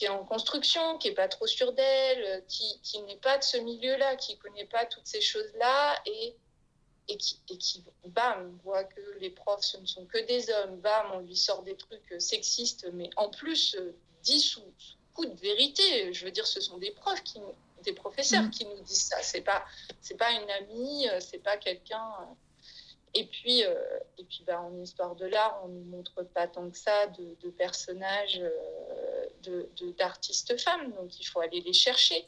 [0.00, 3.58] est en construction, qui n'est pas trop sûre d'elle, qui, qui n'est pas de ce
[3.58, 6.34] milieu-là, qui ne connaît pas toutes ces choses-là et,
[7.08, 10.80] et, qui, et qui, bam, voit que les profs, ce ne sont que des hommes,
[10.80, 14.62] bam, on lui sort des trucs sexistes, mais en plus, euh, dit sous,
[15.14, 16.12] coup de vérité.
[16.12, 17.40] Je veux dire, ce sont des profs qui
[17.82, 18.50] des professeurs mm.
[18.50, 19.20] qui nous disent ça.
[19.22, 19.64] C'est pas,
[20.00, 22.02] c'est pas une amie, euh, c'est pas quelqu'un.
[23.14, 23.18] Euh.
[23.18, 23.74] Et puis, euh,
[24.18, 27.06] et puis bah, en histoire de l'art, on ne nous montre pas tant que ça
[27.08, 28.40] de, personnages,
[29.42, 30.92] de, d'artistes femmes.
[30.92, 32.26] Donc, il faut aller les chercher.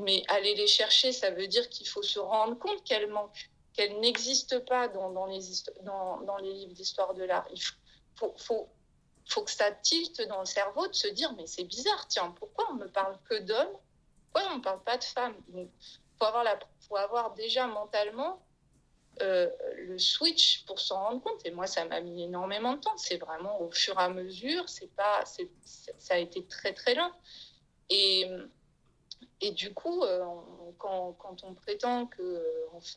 [0.00, 3.98] Mais aller les chercher, ça veut dire qu'il faut se rendre compte qu'elles manquent, qu'elles
[3.98, 5.40] n'existent pas dans, dans, les,
[5.82, 7.46] dans, dans les livres d'histoire de l'art.
[7.52, 7.60] Il
[8.14, 8.68] faut, faut,
[9.26, 12.70] faut que ça tilte dans le cerveau de se dire mais c'est bizarre, tiens, pourquoi
[12.70, 13.76] on me parle que d'hommes?
[14.30, 15.34] Pourquoi on ne parle pas de femmes?
[15.52, 15.68] Il
[16.20, 16.26] faut
[16.88, 18.40] faut avoir déjà mentalement
[19.22, 21.44] euh, le switch pour s'en rendre compte.
[21.44, 22.96] Et moi, ça m'a mis énormément de temps.
[22.96, 26.94] C'est vraiment au fur et à mesure, c'est pas, c'est, ça a été très très
[26.94, 27.12] lent.
[27.90, 28.26] Et,
[29.40, 30.24] et du coup, euh,
[30.78, 32.44] quand, quand, on prétend que,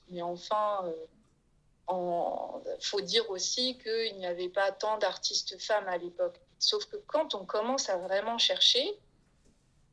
[0.09, 0.93] mais enfin, euh,
[2.79, 6.39] faut dire aussi qu'il n'y avait pas tant d'artistes femmes à l'époque.
[6.59, 8.99] Sauf que quand on commence à vraiment chercher,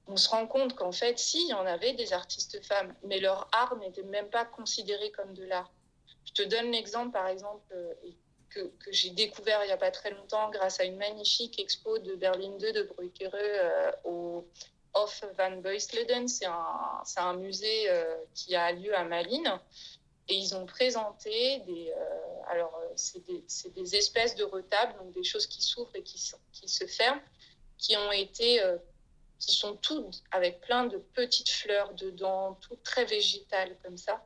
[0.07, 3.21] on se rend compte qu'en fait, si, il y en avait des artistes femmes, mais
[3.21, 5.71] leur art n'était même pas considéré comme de l'art.
[6.29, 7.95] Je te donne l'exemple, par exemple, euh,
[8.51, 11.99] que, que j'ai découvert il n'y a pas très longtemps grâce à une magnifique expo
[11.99, 14.47] de Berlin 2 de Brückere euh, au
[14.93, 16.29] Hof van Beusleden.
[16.29, 19.59] C'est un, un, musée euh, qui a lieu à Malines.
[20.31, 21.91] Et ils ont présenté des,
[22.49, 23.43] alors c'est des,
[23.75, 27.23] des, espèces de retables, donc des choses qui s'ouvrent et qui, qui, se ferment,
[27.79, 28.61] qui ont été,
[29.39, 34.23] qui sont toutes avec plein de petites fleurs dedans, toutes très végétales comme ça,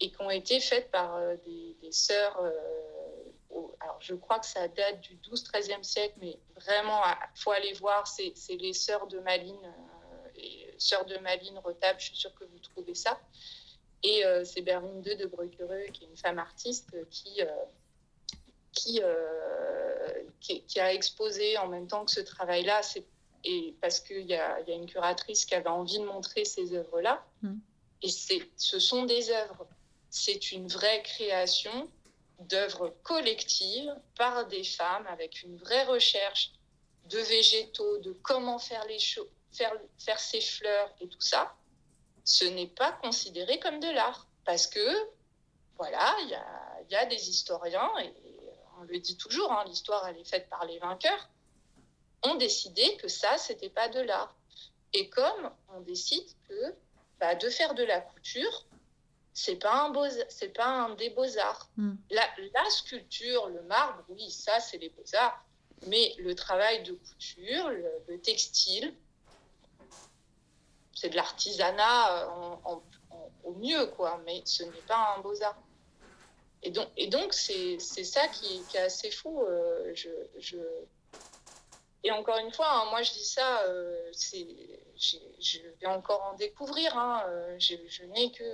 [0.00, 2.40] et qui ont été faites par des, des, sœurs.
[3.80, 8.06] alors je crois que ça date du 12-13e siècle, mais vraiment, il faut aller voir,
[8.06, 9.74] c'est les sœurs de Malines,
[10.36, 13.18] et sœurs de Malines Retable, je suis sûre que vous trouvez ça.
[14.02, 17.46] Et euh, c'est Berlin II de Brückere, qui est une femme artiste, qui, euh,
[19.00, 20.08] euh,
[20.40, 22.80] qui, qui, a exposé en même temps que ce travail-là.
[23.44, 26.74] Et parce qu'il y a, y a, une curatrice qui avait envie de montrer ces
[26.74, 27.24] œuvres-là.
[27.42, 27.58] Mm.
[28.02, 29.66] Et ce sont des œuvres.
[30.10, 31.90] C'est une vraie création
[32.40, 36.52] d'œuvres collectives par des femmes avec une vraie recherche
[37.06, 38.98] de végétaux, de comment faire les
[39.52, 41.54] faire, faire ces fleurs et tout ça
[42.28, 44.26] ce n'est pas considéré comme de l'art.
[44.44, 45.10] Parce que,
[45.78, 46.28] voilà, il
[46.90, 48.12] y a, des historiens, et
[48.78, 51.30] on le dit toujours, hein, l'histoire, elle est faite par les vainqueurs,
[52.22, 54.36] ont décidé que ça, c'était pas de l'art.
[54.92, 56.74] Et comme on décide que
[57.18, 58.66] bah, de faire de la couture,
[59.38, 61.68] c'est pas un beau, c'est pas un des beaux arts.
[61.76, 61.94] Hmm.
[62.10, 65.44] La, la, sculpture, le marbre, oui, ça c'est les beaux arts.
[65.86, 67.70] Mais le travail de couture,
[68.08, 68.92] le textile,
[70.98, 72.56] c'est de l'artisanat euh,
[73.44, 75.62] au mieux, quoi, mais ce n'est pas un beaux-arts.
[76.64, 79.40] Et donc, et donc c'est, ça qui, est assez fou.
[79.42, 80.58] Euh, je, je...
[82.02, 84.44] Et encore une fois, hein, moi je dis ça, euh, c'est,
[84.96, 86.98] je vais encore en découvrir.
[86.98, 87.24] Hein,
[87.58, 88.44] je, je, n'ai que.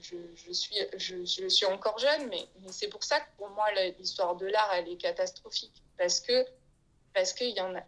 [0.00, 3.66] Je, je, suis, je, suis encore jeune, mais, c'est pour ça que pour moi,
[3.98, 5.82] l'histoire de l'art, elle est catastrophique.
[5.98, 6.44] Parce que
[7.14, 7.82] parce qu'il y en a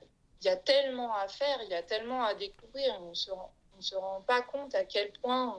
[0.44, 2.96] y a tellement à faire, il y a tellement à découvrir.
[3.02, 5.58] On ne se, rend, on se rend pas compte à quel point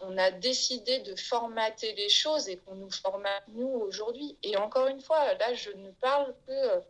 [0.00, 4.36] on, a décidé de formater les choses et qu'on nous formate, nous, aujourd'hui.
[4.42, 6.82] Et encore une fois, là, je ne parle que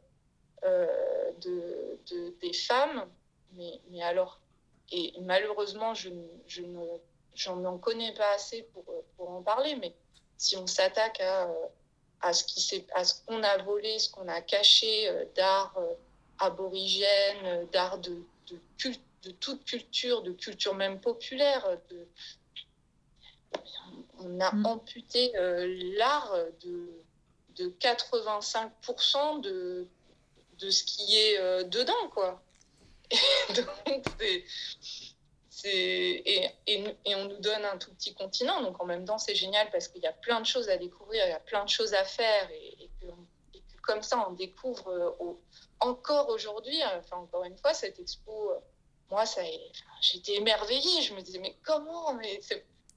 [0.64, 3.06] euh, de, de, des femmes,
[3.52, 4.40] mais, alors,
[4.90, 6.80] et malheureusement, je ne,
[7.34, 8.84] j'en connais pas assez pour,
[9.16, 9.94] pour en parler, mais
[10.38, 11.48] si on s'attaque à,
[12.20, 15.94] à ce qu'on a volé, ce qu'on a caché euh, d'art, euh,
[16.38, 18.58] aborigènes, d'art de, de,
[19.24, 21.66] de, toute culture, de culture même populaire.
[21.90, 22.08] De...
[24.18, 24.66] On a mm.
[24.66, 25.66] amputé euh,
[25.96, 27.02] l'art de,
[27.56, 29.86] de 85% de,
[30.62, 32.42] de ce qui est euh, dedans, quoi.
[33.10, 33.16] Et
[33.54, 34.44] donc, c'est,
[35.64, 36.50] et,
[37.06, 40.02] on nous donne un tout petit continent, donc en même temps, c'est génial parce qu'il
[40.02, 42.50] y a plein de choses à découvrir, il y a plein de choses à faire,
[42.50, 42.90] et,
[43.82, 45.34] comme ça, on découvre euh,
[45.80, 48.58] encore aujourd'hui, hein, enfin, encore une fois, cette expo, euh,
[49.12, 49.24] moi,
[50.00, 51.02] j'étais émerveillée.
[51.02, 52.16] Je me disais, mais comment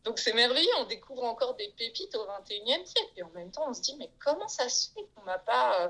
[0.06, 3.12] Donc c'est merveilleux, on découvre encore des pépites au 21e siècle.
[3.18, 5.82] Et en même temps, on se dit, mais comment ça se fait qu'on m'a pas,
[5.82, 5.90] euh,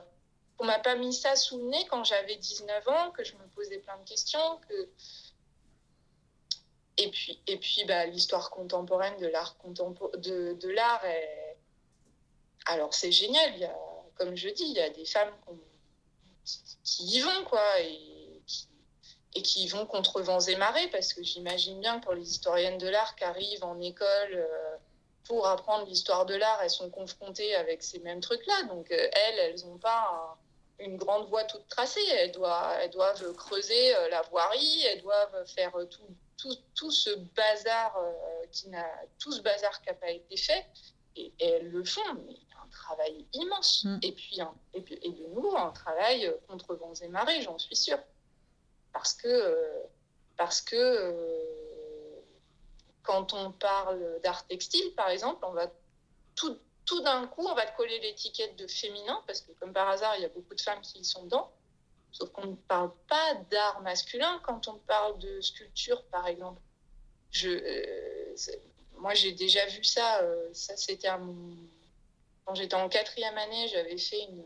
[0.57, 3.47] qu'on m'a pas mis ça sous le nez quand j'avais 19 ans, que je me
[3.55, 4.89] posais plein de questions, que...
[6.97, 9.55] Et puis, et puis bah, l'histoire contemporaine de l'art
[10.17, 11.03] de, l'art.
[12.67, 13.75] Alors c'est génial, il y a,
[14.15, 15.33] comme je dis, il y a des femmes
[16.83, 18.67] qui y vont, quoi, et qui,
[19.35, 22.29] et qui y vont contre vents et marées, parce que j'imagine bien que pour les
[22.29, 24.75] historiennes de l'art qui arrivent en école euh,
[25.25, 28.63] pour apprendre l'histoire de l'art, elles sont confrontées avec ces mêmes trucs-là.
[28.63, 30.37] Donc, euh, elles, elles n'ont pas
[30.79, 32.05] une grande voie toute tracée.
[32.11, 36.07] Elles doivent, elles doivent creuser la voirie, elles doivent faire tout,
[36.37, 37.97] tout, tout ce bazar
[38.51, 38.85] qui n'a
[39.19, 40.65] tout ce bazar qui n'a pas été fait.
[41.15, 43.85] Et, elles le font, mais il y a un travail immense.
[43.85, 43.99] Mm.
[44.01, 44.39] Et, puis,
[44.73, 47.99] et, puis, et de nouveau, un travail contre vents et marées, j'en suis sûre.
[48.91, 49.83] Parce que,
[50.37, 51.15] parce que
[53.05, 55.71] quand on parle d'art textile, par exemple, on va
[56.35, 59.89] tout, tout d'un coup, on va te coller l'étiquette de féminin, parce que comme par
[59.89, 61.51] hasard, il y a beaucoup de femmes qui y sont dedans.
[62.11, 66.61] Sauf qu'on ne parle pas d'art masculin quand on parle de sculpture, par exemple.
[67.31, 68.35] Je, euh,
[68.97, 70.21] moi, j'ai déjà vu ça.
[70.21, 71.09] Euh, ça, c'était
[72.45, 74.43] quand j'étais en quatrième année, j'avais fait une,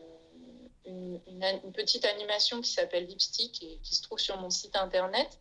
[1.72, 5.38] petite animation qui s'appelle Lipstick et qui se trouve sur mon site internet.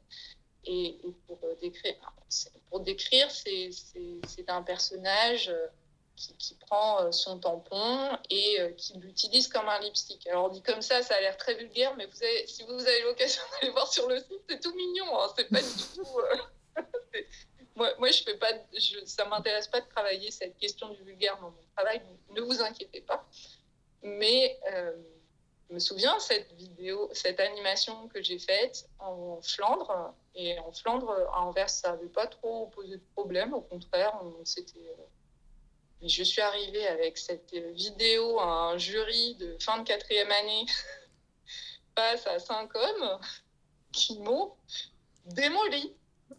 [0.66, 1.96] Et, pour décrire,
[2.70, 5.68] pour décrire, c'est un personnage euh,
[6.20, 10.28] qui, prend euh, son tampon et euh, qui l'utilise comme un lipstick.
[10.28, 12.08] Alors dit comme ça, ça a l'air très vulgaire, mais
[12.46, 15.20] si vous avez l'occasion d'aller voir sur le site, c'est tout mignon.
[15.20, 16.08] Hein, c'est pas du tout.
[17.76, 18.52] moi, moi, je fais pas,
[19.06, 22.02] ça m'intéresse pas de travailler cette question du vulgaire dans mon travail.
[22.32, 23.26] ne vous inquiétez pas.
[24.02, 24.60] Mais
[25.70, 30.14] je me souviens cette vidéo, cette animation que j'ai faite en Flandre.
[30.36, 33.54] Et en Flandre, à Anvers, ça n'avait pas trop posé de problème.
[33.54, 34.96] Au contraire, c'était.
[36.02, 40.66] Je suis arrivée avec cette vidéo à un jury de fin de quatrième année
[41.96, 43.20] face à cinq hommes
[43.92, 44.54] qui m'ont
[45.26, 45.94] démoli.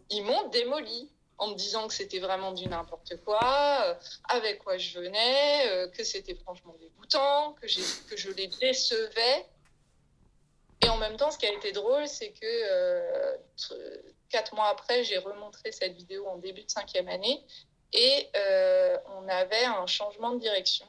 [0.08, 3.94] Ils m'ont démoli en me disant que c'était vraiment du n'importe quoi, euh,
[4.28, 7.66] avec quoi je venais, euh, que c'était franchement dégoûtant, que,
[8.08, 9.46] que je les décevais.
[10.82, 13.36] Et en même temps, ce qui a été drôle, c'est que euh,
[14.30, 17.44] quatre mois après, j'ai remontré cette vidéo en début de cinquième année
[17.92, 18.28] et
[19.16, 20.86] on avait un changement de direction.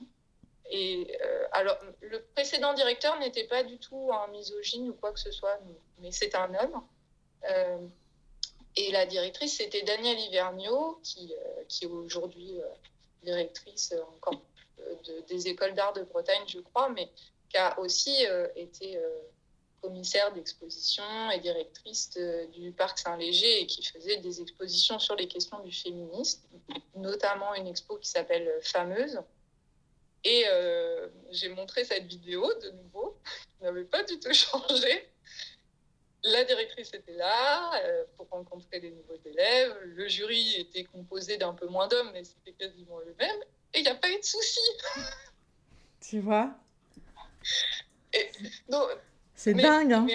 [0.70, 1.18] Et
[1.52, 5.60] alors, le précédent directeur n'était pas du tout un misogyne ou quoi que ce soit,
[6.00, 6.82] mais c'est un homme.
[8.76, 12.68] Et la directrice, c'était Danielle Hivernio, qui, euh, qui est aujourd'hui euh,
[13.24, 14.42] directrice euh, encore
[15.28, 17.12] des écoles d'art de Bretagne, je crois, mais
[17.50, 19.00] qui a aussi été
[19.82, 22.18] commissaire d'exposition et directrice
[22.54, 26.42] du Parc Saint-Léger et qui faisait des expositions sur les questions du féminisme,
[26.96, 29.20] notamment une expo qui s'appelle Fameuse.
[30.24, 30.46] Et
[31.32, 33.18] j'ai montré cette vidéo de nouveau,
[33.58, 35.10] qui n'avait pas du tout changé.
[36.24, 39.76] La directrice était là euh, pour rencontrer les nouveaux élèves.
[39.84, 43.42] Le jury était composé d'un peu moins d'hommes, mais c'était quasiment le même.
[43.74, 44.60] Et il n'y a pas eu de souci.
[46.00, 46.54] Tu vois?
[49.42, 49.94] C'est dingue.
[49.94, 50.06] Hein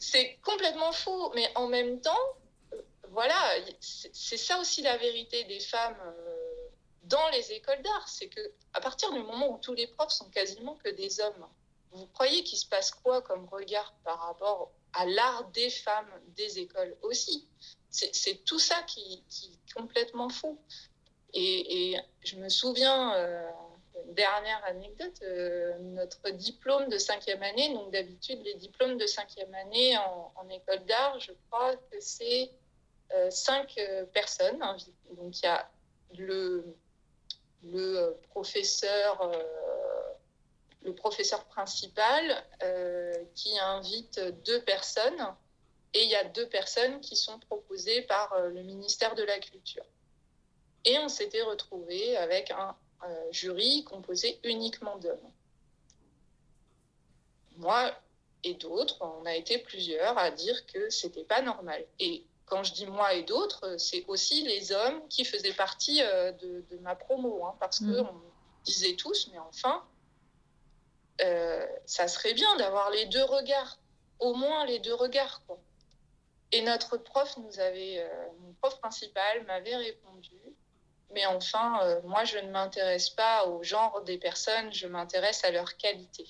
[0.00, 1.30] c'est complètement faux.
[1.36, 2.26] Mais en même temps,
[2.72, 3.38] euh, voilà,
[3.80, 6.68] c'est ça aussi la vérité des femmes euh,
[7.04, 8.08] dans les écoles d'art.
[8.08, 8.40] C'est que
[8.74, 11.46] à partir du moment où tous les profs sont quasiment que des hommes,
[11.92, 16.58] vous croyez qu'il se passe quoi comme regard par rapport à l'art des femmes des
[16.58, 17.46] écoles aussi?
[17.90, 20.58] C'est tout ça qui, est complètement fou.
[21.34, 23.48] Et, je me souviens, euh,
[24.08, 29.96] dernière anecdote, euh, notre diplôme de cinquième année, donc d'habitude les diplômes de cinquième année
[29.98, 32.50] en, école d'art, je crois que c'est
[33.14, 33.78] euh, cinq
[34.12, 34.58] personnes.
[35.12, 35.70] Donc il y a
[36.16, 36.76] le,
[38.30, 39.30] professeur
[40.82, 45.34] le professeur principal euh, qui invite deux personnes
[45.92, 49.38] et il y a deux personnes qui sont proposées par euh, le ministère de la
[49.38, 49.84] Culture.
[50.84, 52.72] Et on s'était retrouvé avec un euh,
[53.30, 55.30] jury composé uniquement d'hommes.
[57.56, 57.92] Moi
[58.44, 61.84] et d'autres, on a été plusieurs à dire que c'était pas normal.
[61.98, 66.78] Et quand je dis moi et d'autres, c'est aussi les hommes qui faisaient partie de,
[66.80, 67.96] ma promo, hein, parce mmh.
[67.96, 68.20] qu'on
[68.64, 69.84] disait tous, mais enfin,
[71.22, 73.78] euh, ça serait bien d'avoir les deux regards,
[74.18, 75.42] au moins les deux regards.
[75.46, 75.58] Quoi.
[76.52, 80.36] Et notre prof nous avait, euh, mon prof principal m'avait répondu,
[81.12, 85.50] mais enfin, euh, moi je ne m'intéresse pas au genre des personnes, je m'intéresse à
[85.50, 86.26] leur qualité.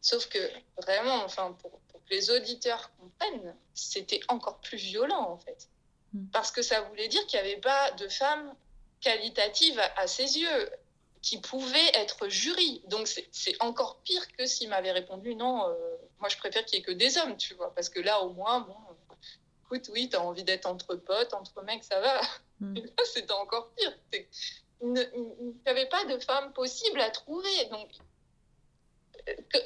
[0.00, 0.38] Sauf que
[0.82, 5.68] vraiment, enfin, pour, que les auditeurs comprennent, c'était encore plus violent en fait.
[6.12, 6.26] Hmm.
[6.32, 8.54] Parce que ça voulait dire qu'il n'y avait pas de femmes
[9.00, 10.70] qualitatives à ses yeux
[11.22, 12.82] qui pouvait être jury.
[12.86, 15.74] Donc c'est encore pire que s'il m'avait répondu non, euh,
[16.20, 18.30] moi je préfère qu'il n'y ait que des hommes, tu vois, parce que là au
[18.30, 18.76] moins, bon,
[19.64, 22.20] écoute, oui, tu as envie d'être entre potes, entre mecs, ça va.
[22.60, 22.74] Mm.
[22.76, 23.92] là, c'était encore pire.
[24.80, 27.64] Il n'y avait pas de femme possible à trouver.
[27.70, 27.88] Donc,
[29.28, 29.60] euh,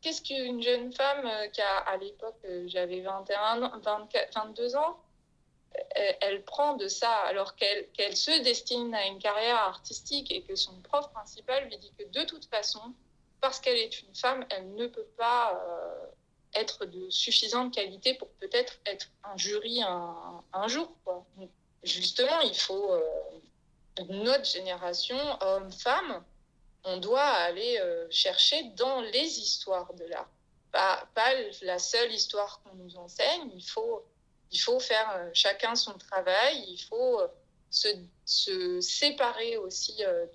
[0.00, 5.00] qu'est-ce qu'une jeune femme euh, qui a, à l'époque, j'avais 21, 24, 22 ans,
[5.94, 10.72] elle, prend de ça alors qu'elle se destine à une carrière artistique et que son
[10.80, 12.80] prof principal lui dit que de toute façon,
[13.40, 15.62] parce qu'elle est une femme, elle ne peut pas
[16.54, 20.90] être de suffisante qualité pour peut-être être un jury un, jour.
[21.88, 22.92] Justement, il faut
[24.08, 26.22] notre génération, hommes-femmes,
[26.84, 27.80] on doit aller
[28.10, 30.28] chercher dans les histoires de l'art
[30.72, 31.06] pas,
[31.62, 33.50] la seule histoire qu'on nous enseigne.
[33.54, 34.04] Il faut,
[34.52, 36.64] il faut faire euh, chacun son travail.
[36.68, 37.28] Il faut euh,
[37.70, 37.88] se,
[38.24, 40.26] se séparer aussi euh,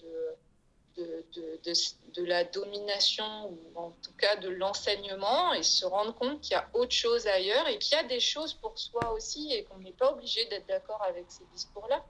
[0.98, 1.74] de, de, de,
[2.16, 6.56] de, la domination ou en tout cas de l'enseignement et se rendre compte qu'il y
[6.56, 9.80] a autre chose ailleurs et qu'il y a des choses pour soi aussi et qu'on
[9.80, 12.04] n'est pas obligé d'être d'accord avec ces discours-là.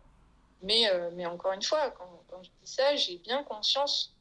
[0.61, 4.13] Mais, mais encore une fois, quand, quand je dis ça, j'ai bien conscience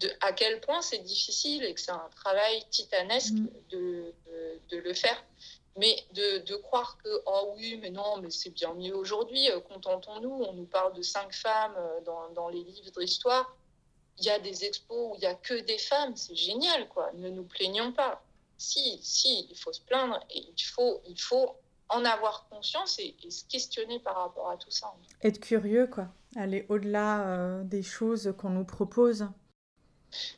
[0.00, 3.48] de, à quel point c'est difficile et que c'est un travail titanesque mm.
[3.70, 4.14] de,
[4.70, 5.22] de, le faire.
[5.76, 9.60] Mais de, de, croire que, oh oui, mais non, mais c'est bien mieux aujourd'hui, euh,
[9.60, 13.56] contentons-nous, on nous parle de cinq femmes euh, dans, dans les livres d'histoire.
[14.18, 17.10] Il y a des expos où il n'y a que des femmes, c'est génial, quoi.
[17.14, 18.22] Ne nous plaignons pas.
[18.56, 21.56] Si, si, il faut se plaindre et il faut, il faut
[21.88, 24.94] en avoir conscience et, se questionner par rapport à tout ça.
[25.22, 26.08] Être curieux, quoi.
[26.36, 29.26] Aller au-delà euh, des choses qu'on nous propose.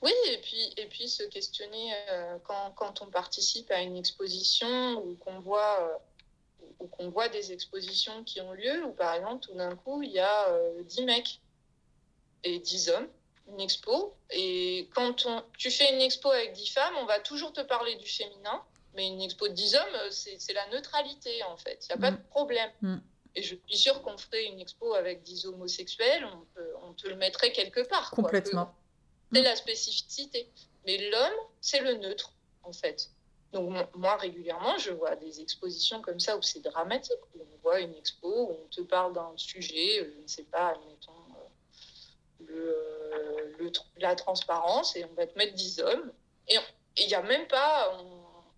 [0.02, 5.04] Oui, et puis, et puis se questionner euh, quand, quand, on participe à une exposition
[5.04, 9.46] ou qu'on voit, euh, ou qu'on voit des expositions qui ont lieu, ou par exemple,
[9.46, 11.40] tout d'un coup, il y a euh, 10 mecs
[12.44, 13.08] et 10 hommes,
[13.48, 14.14] une expo.
[14.30, 17.96] Et quand on, tu fais une expo avec 10 femmes, on va toujours te parler
[17.96, 18.62] du féminin,
[18.94, 21.86] mais une expo de 10 hommes, c'est la neutralité, en fait.
[21.88, 22.16] Il n'y a pas mm.
[22.16, 22.70] de problème.
[22.82, 22.96] Mm.
[23.34, 27.16] Et je suis sûre qu'on ferait une expo avec 10 homosexuels, on, on te le
[27.16, 28.10] mettrait quelque part.
[28.10, 28.74] Complètement
[29.32, 30.48] c'est la spécificité.
[30.86, 32.32] Mais l'homme, c'est le neutre,
[32.62, 33.10] en fait.
[33.52, 37.20] Donc, moi, régulièrement, je vois des expositions comme ça où c'est dramatique.
[37.34, 40.68] Où on voit une expo où on te parle d'un sujet, je ne sais pas,
[40.68, 42.95] admettons, euh, le,
[43.58, 46.12] le, la transparence, et on va te mettre 10 hommes.
[46.48, 46.56] Et
[46.98, 47.92] il n'y a même pas,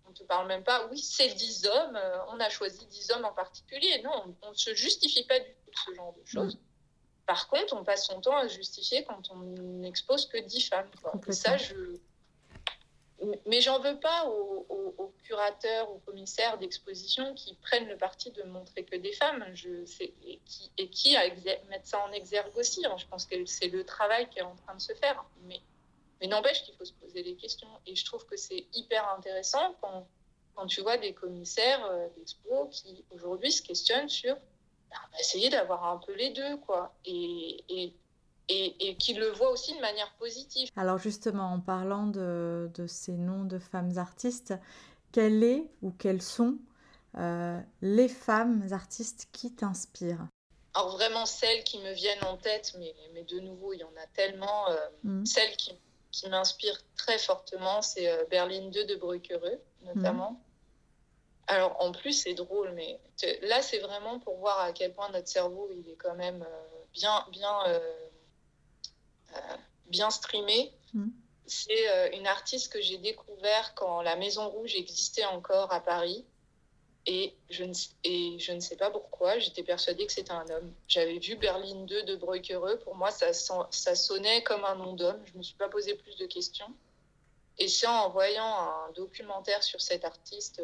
[0.05, 3.11] on ne te parle même pas, oui, c'est 10 hommes, euh, on a choisi 10
[3.11, 4.01] hommes en particulier.
[4.03, 6.57] Non, on ne se justifie pas du tout de ce genre de choses.
[7.25, 10.89] Par contre, on passe son temps à justifier quand on n'expose que 10 femmes.
[11.29, 11.75] Ça, je...
[13.45, 18.83] Mais j'en veux pas aux, curateurs, aux commissaires d'exposition qui prennent le parti de montrer
[18.83, 19.45] que des femmes
[20.23, 21.15] et qui, et qui
[21.69, 22.83] mettent ça en exergue aussi.
[22.97, 25.23] Je pense que c'est le travail qui est en train de se faire.
[25.43, 25.61] Mais,
[26.27, 27.69] n'empêche qu'il faut se poser des questions.
[27.85, 30.07] Et je trouve que c'est hyper intéressant quand,
[30.67, 34.35] tu vois des commissaires euh, d'expo qui aujourd'hui se questionnent sur
[35.19, 36.93] essayer d'avoir un peu les deux, quoi.
[38.49, 40.69] Et, et qu'ils le voient aussi de manière positive.
[40.75, 44.53] Alors justement, en parlant de, de ces noms de femmes artistes,
[45.11, 46.57] quelle est ou quelles sont
[47.17, 50.27] euh, les femmes artistes qui t'inspirent?
[50.73, 53.95] Alors vraiment celles qui me viennent en tête, mais, mais de nouveau, il y en
[53.97, 54.69] a tellement.
[54.69, 55.25] Euh, mmh.
[55.25, 55.73] Celles qui,
[56.11, 60.31] qui m'inspirent très fortement, c'est euh, Berlin 2 de Bruckereux, notamment.
[60.31, 60.37] Mmh.
[61.47, 62.99] Alors en plus, c'est drôle, mais
[63.41, 66.83] là, c'est vraiment pour voir à quel point notre cerveau, il est quand même euh,
[66.93, 67.63] bien, bien,
[69.87, 70.71] bien streamé.
[70.93, 71.09] Mm.
[71.45, 76.23] C'est une artiste que j'ai découvert quand la Maison Rouge existait encore à Paris.
[77.07, 77.73] Et je, ne,
[78.03, 80.71] et je ne sais pas pourquoi, j'étais persuadée que c'était un homme.
[80.87, 82.77] J'avais vu Berlin 2 de Breukereux.
[82.79, 85.19] Pour moi, ça, ça sonnait comme un nom d'homme.
[85.25, 86.71] Je ne me suis pas posé plus de questions.
[87.57, 90.61] Et c'est en voyant un documentaire sur cet artiste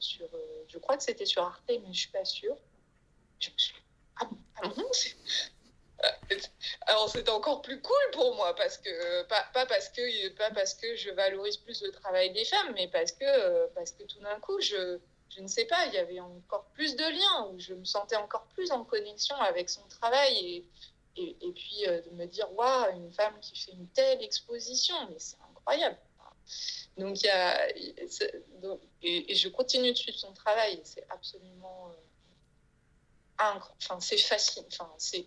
[0.00, 2.56] sur, euh, je crois que c'était sur Arte, mais je ne suis pas sûre.
[3.38, 3.74] Je me suis
[4.16, 5.08] ah, ah bon, euh,
[6.86, 10.74] alors c'était encore plus cool pour moi parce que pas, pas, parce que pas parce
[10.74, 14.18] que je valorise plus le travail des femmes mais parce que euh, parce que tout
[14.20, 14.98] d'un coup je
[15.28, 18.16] je ne sais pas il y avait encore plus de liens où je me sentais
[18.16, 20.66] encore plus en connexion avec son travail et
[21.16, 25.36] et, puis de me dire waouh une femme qui fait une telle exposition mais c'est
[25.50, 25.98] incroyable
[26.96, 27.68] donc, il y a,
[29.02, 30.80] et, je continue de suivre son travail.
[30.84, 31.94] C'est absolument euh,
[33.78, 34.64] Enfin, c'est facile.
[34.70, 35.26] Enfin, c'est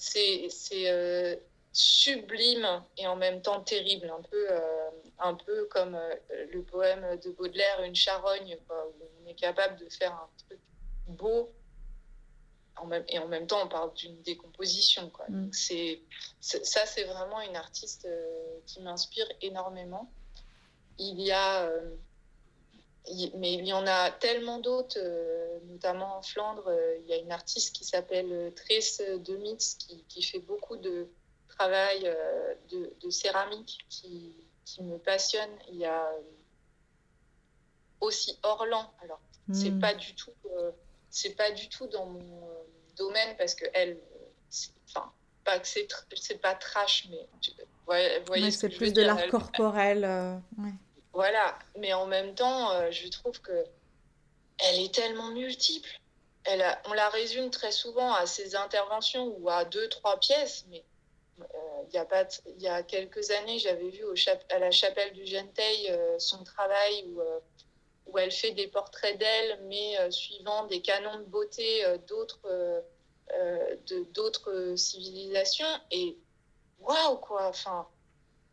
[0.00, 1.36] c'est euh,
[1.72, 6.14] sublime et en même temps terrible, un peu, euh, un peu comme euh,
[6.52, 10.60] le poème de Baudelaire, Une charogne, quoi, où on est capable de faire un truc
[11.06, 11.52] beau
[12.76, 15.10] en même, et en même temps on parle d'une décomposition.
[15.10, 15.26] Quoi.
[15.28, 15.50] Mm.
[15.52, 18.08] ça, c'est vraiment une artiste
[18.66, 20.10] qui m'inspire énormément
[21.00, 21.96] il y a, euh,
[23.36, 26.68] mais il y en a tellement d'autres, euh, notamment en Flandre.
[26.68, 31.08] Euh, il y a une artiste qui s'appelle Trace Demitz qui, qui, fait beaucoup de
[31.48, 32.14] travail
[32.70, 34.34] de, céramique qui,
[34.64, 35.50] qui, me passionne.
[35.68, 36.10] Il y a
[38.00, 38.90] aussi Orlan.
[39.02, 39.20] Alors,
[39.52, 39.80] c'est hmm.
[39.80, 40.32] pas du tout,
[41.10, 42.40] c'est pas du tout dans mon
[42.96, 43.98] domaine parce que elle,
[44.88, 45.10] enfin,
[45.44, 47.26] pas que c'est c'est pas trash, mais
[47.86, 50.04] vous voyez, c'est plus de l'art corporel.
[50.58, 50.72] ouais.
[51.12, 53.64] Voilà, mais en même temps, je trouve que
[54.58, 55.88] elle est tellement multiple.
[56.44, 60.84] Elle on la résume très souvent à ses interventions ou à deux, trois pièces, mais
[61.40, 64.04] euh, il y, a pas il y a quelques années, j'avais vu
[64.50, 67.40] à la chapelle du Genteuil euh, son travail où, euh,
[68.06, 72.82] où elle fait des portraits d'elle, mais suivant des canons de beauté d'autres
[74.12, 75.80] d'autres civilisations.
[75.90, 76.16] Et
[76.80, 77.46] waouh, quoi!
[77.46, 77.86] Enfin,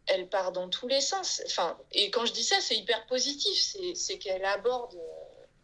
[0.08, 1.41] elle part dans tous les sens.
[1.45, 3.76] Enfin, et quand je dis ça, c'est hyper positif.
[3.95, 4.97] C'est qu'elle aborde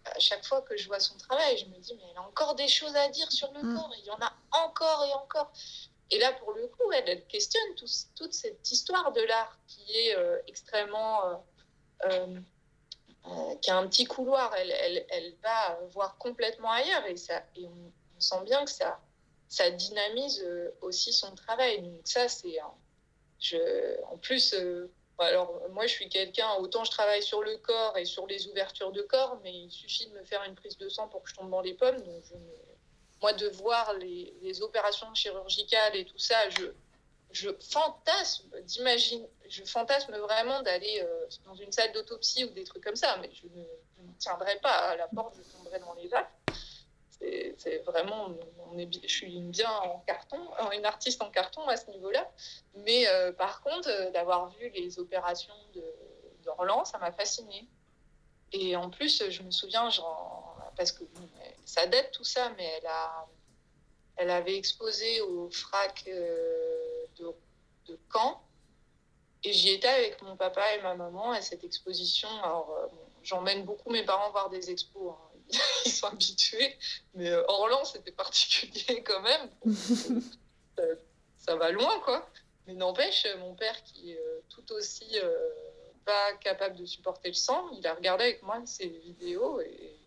[0.05, 2.55] à chaque fois que je vois son travail, je me dis, mais elle a encore
[2.55, 3.75] des choses à dire sur le mm.
[3.75, 4.33] corps, il y en a
[4.65, 5.51] encore et encore.
[6.11, 7.75] Et là, pour le coup, elle, questionne
[8.15, 11.43] toute cette histoire de l'art qui est euh, extrêmement.
[12.05, 12.39] Euh,
[13.25, 14.53] euh, qui a un petit couloir.
[14.55, 18.99] Elle, elle, elle, va voir complètement ailleurs et, ça, et on, sent bien que ça,
[19.47, 20.45] ça dynamise
[20.81, 21.81] aussi son travail.
[21.81, 22.59] Donc, ça, c'est.
[23.43, 24.55] Je, en plus
[25.19, 28.91] alors, moi, je suis quelqu'un, autant je travaille sur le corps et sur les ouvertures
[28.91, 31.35] de corps, mais il suffit de me faire une prise de sang pour que je
[31.35, 32.01] tombe dans les pommes.
[32.01, 32.23] Donc,
[33.21, 36.65] moi, de voir les, opérations chirurgicales et tout ça, je,
[37.31, 42.83] je fantasme d'imaginer, je fantasme vraiment d'aller euh, dans une salle d'autopsie ou des trucs
[42.83, 43.63] comme ça, mais je ne,
[44.19, 46.27] tiendrai pas à la porte, je tomberai dans les vagues
[47.57, 48.29] c'est vraiment,
[48.77, 52.29] je suis bien en carton, euh, une artiste en carton à ce niveau-là.
[52.75, 55.53] Mais euh, par contre, euh, d'avoir vu les opérations
[56.43, 57.67] d'Orlan, ça m'a fascinée.
[58.51, 59.89] Et en plus, je me souviens,
[60.75, 61.03] parce que
[61.65, 62.81] ça date tout ça, mais
[64.17, 67.33] elle, avait exposé au FRAC de,
[67.87, 68.43] de Caen.
[69.43, 72.29] Et j'y étais avec mon papa et ma maman à cette exposition.
[72.43, 72.77] Alors,
[73.23, 75.13] j'emmène beaucoup mes parents voir des expos.
[75.13, 75.32] Hein
[75.85, 76.77] ils sont habitués.
[77.13, 79.49] Mais euh, Orlan, c'était particulier quand même.
[81.37, 82.27] ça, va loin, quoi.
[82.67, 85.49] Mais n'empêche, mon père, qui est euh, tout aussi euh,
[86.05, 89.99] pas capable de supporter le sang, il a regardé avec moi ces vidéos et,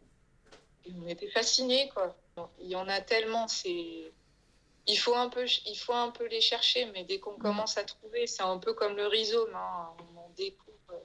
[1.03, 2.17] on était fascinés, quoi.
[2.61, 4.13] Il y en a tellement, c'est.
[4.87, 7.83] Il faut, un peu, il faut un peu les chercher, mais dès qu'on commence à
[7.83, 9.53] trouver, c'est un peu comme le rhizome.
[9.53, 9.89] Hein.
[9.99, 11.03] On en découvre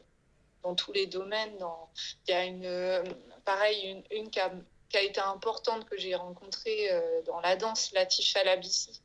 [0.61, 1.57] dans tous les domaines.
[1.57, 1.89] Dans...
[2.27, 3.03] Il y a une,
[3.45, 4.51] pareil, une, une qui, a,
[5.01, 9.01] été importante que j'ai rencontrée euh, dans la danse, Latifa Labissi,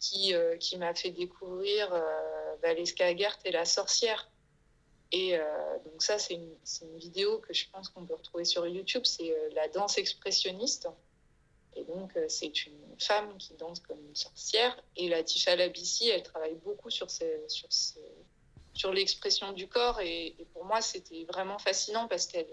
[0.00, 4.30] qui, euh, qui m'a fait découvrir euh, Valeska Agert et la sorcière.
[5.12, 5.38] Et
[5.84, 9.32] donc ça, c'est une, une, vidéo que je pense qu'on peut retrouver sur YouTube, c'est
[9.52, 10.88] la danse expressionniste.
[11.76, 14.76] Et donc, c'est une femme qui danse comme une sorcière.
[14.96, 17.68] Et Latifa Labissi, elle travaille beaucoup sur, ces, sur,
[18.72, 20.00] sur l'expression du corps.
[20.00, 22.48] Et pour moi, c'était vraiment fascinant parce qu'elle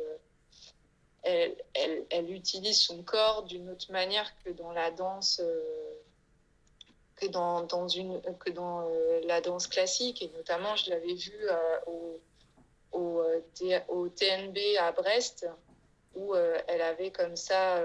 [1.24, 5.61] elle, utilise son corps d'une autre manière que dans la danse, euh,
[7.24, 7.28] euh,
[9.69, 10.22] classique.
[10.22, 12.19] Et notamment, je l'avais vue euh, au,
[13.88, 15.47] au, TNB à Brest,
[16.15, 17.84] où elle avait comme ça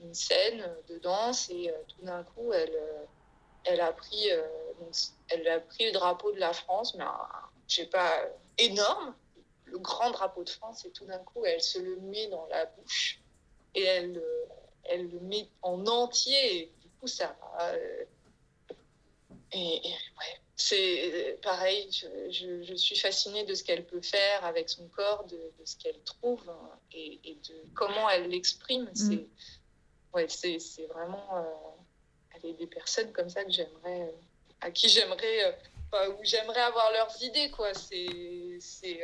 [0.00, 4.28] une scène de danse et tout d'un coup, elle, a pris,
[5.28, 7.04] elle a pris le drapeau de la France, mais
[7.68, 8.26] je sais pas,
[8.58, 9.14] énorme
[9.74, 12.64] le grand drapeau de France et tout d'un coup, elle se le met dans la
[12.66, 13.20] bouche
[13.74, 14.46] et elle, euh,
[14.84, 16.56] elle le met en entier.
[16.56, 17.36] Et du coup, ça.
[17.60, 18.04] Euh,
[19.50, 24.86] et, ouais, c'est pareil, je, je, suis fascinée de ce qu'elle peut faire avec son
[24.88, 28.84] corps, de, de ce qu'elle trouve hein, et, et, de comment elle l'exprime.
[28.84, 28.94] Mm.
[28.94, 29.26] C'est
[30.12, 31.28] ouais, c'est vraiment.
[31.36, 31.42] Euh,
[32.36, 34.14] elle est des personnes comme ça que j'aimerais.
[34.60, 35.58] à qui j'aimerais.
[35.92, 37.74] où j'aimerais avoir leurs idées, quoi.
[37.74, 39.00] C'est.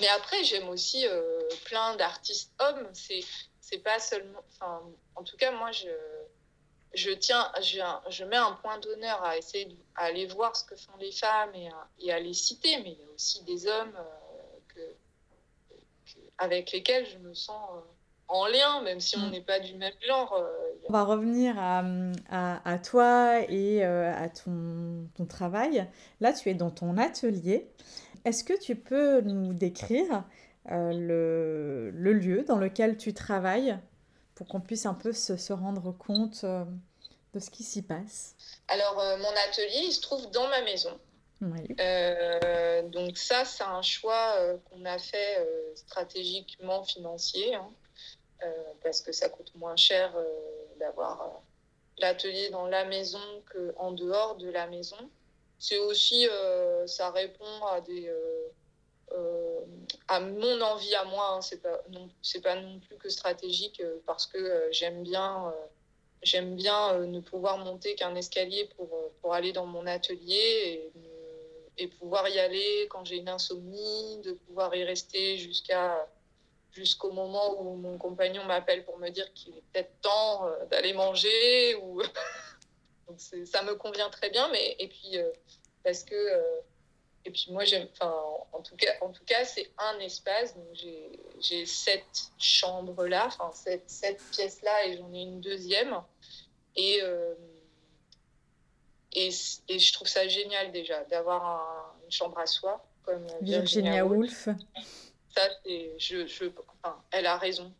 [0.00, 2.88] Mais après, j'aime aussi euh, plein d'artistes hommes.
[2.92, 3.20] C'est,
[3.60, 4.40] c'est pas seulement.
[4.50, 4.82] Enfin,
[5.14, 5.88] en tout cas, moi, je,
[6.94, 10.96] je tiens, je, je mets un point d'honneur à essayer d'aller voir ce que font
[11.00, 12.78] les femmes et à, et à, les citer.
[12.78, 14.80] Mais il y a aussi des hommes euh, que,
[16.38, 17.80] avec lesquels je me sens euh,
[18.28, 19.30] en lien, même si on mm.
[19.30, 20.40] n'est pas du même genre.
[20.88, 21.82] On va revenir à,
[22.30, 25.86] à, à toi et à ton, ton, travail.
[26.20, 27.68] Là, tu es dans ton atelier.
[28.24, 30.24] Est-ce que tu peux nous décrire
[30.70, 33.78] euh, le, le, lieu dans lequel tu travailles
[34.34, 36.64] pour qu'on puisse un peu se, se rendre compte euh,
[37.34, 38.34] de ce qui s'y passe?
[38.68, 40.98] Alors, euh, mon atelier, il se trouve dans ma maison.
[41.40, 41.68] Oui.
[42.90, 45.46] donc ça, c'est un choix qu'on a fait
[45.76, 47.68] stratégiquement financier, hein,
[48.82, 50.12] parce que ça coûte moins cher
[50.80, 51.40] d'avoir
[51.98, 53.20] l'atelier dans la maison
[53.52, 54.96] qu'en dehors de la maison
[55.58, 58.48] c'est aussi, euh, ça répond à des, euh,
[59.12, 59.60] euh,
[60.06, 61.32] à mon envie à moi.
[61.32, 61.40] Hein.
[61.40, 65.52] C'est pas non, c'est pas non plus que stratégique parce que j'aime bien
[66.22, 68.88] j'aime bien ne pouvoir monter qu'un escalier pour,
[69.20, 70.90] pour aller dans mon atelier
[71.76, 76.08] et, pouvoir y aller quand j'ai une insomnie, de pouvoir y rester jusqu'à
[76.72, 81.76] jusqu'au moment où mon compagnon m'appelle pour me dire qu'il est peut-être temps d'aller manger
[83.08, 85.16] Donc ça me convient très bien, mais et puis
[85.82, 86.14] parce que
[87.28, 88.14] et puis moi, j'aime, enfin,
[88.52, 90.54] en tout cas, en tout cas, c'est un espace.
[90.56, 90.74] Donc
[91.40, 95.94] j'ai cette chambre là, enfin cette, cette pièce là, et j'en ai une deuxième.
[96.74, 97.34] Et, euh,
[99.12, 99.28] et,
[99.68, 104.48] et, je trouve ça génial déjà d'avoir une chambre à soi comme Virginia, Woolf.
[105.34, 106.46] Ça, c'est, je, je,
[106.82, 107.74] enfin, elle a raison.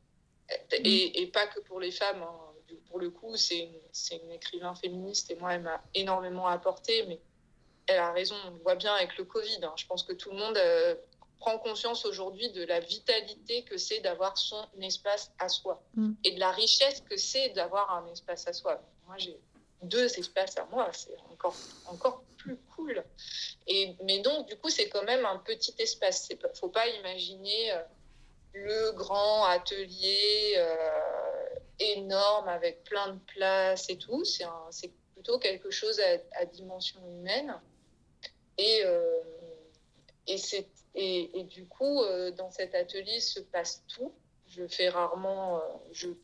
[0.73, 2.23] Et, et, pas que pour les femmes.
[2.23, 2.48] Hein.
[2.89, 7.05] Pour le coup, c'est une, une écrivain féministe et moi, elle m'a énormément apporté.
[7.07, 7.21] Mais
[7.87, 9.61] elle a raison, on le voit bien avec le Covid.
[9.63, 9.73] Hein.
[9.77, 10.95] Je pense que tout le monde euh,
[11.39, 16.13] prend conscience aujourd'hui de la vitalité que c'est d'avoir son espace à soi mm.
[16.25, 18.81] et de la richesse que c'est d'avoir un espace à soi.
[19.07, 19.39] Moi, j'ai
[19.83, 21.55] deux espaces à moi, c'est encore,
[21.87, 23.03] encore plus cool.
[23.67, 26.29] Et, mais donc, du coup, c'est quand même un petit espace.
[26.31, 27.83] Il ne faut pas imaginer euh,
[28.55, 31.28] le grand atelier euh,
[31.81, 34.25] énorme avec plein de places et tout.
[34.25, 36.01] C'est plutôt quelque chose
[36.33, 37.61] à dimension humaine.
[38.59, 39.21] Et, euh,
[40.27, 44.13] et, et, du coup, euh, dans cet atelier se passe tout.
[44.49, 45.59] Je fais rarement.
[45.59, 46.15] Euh,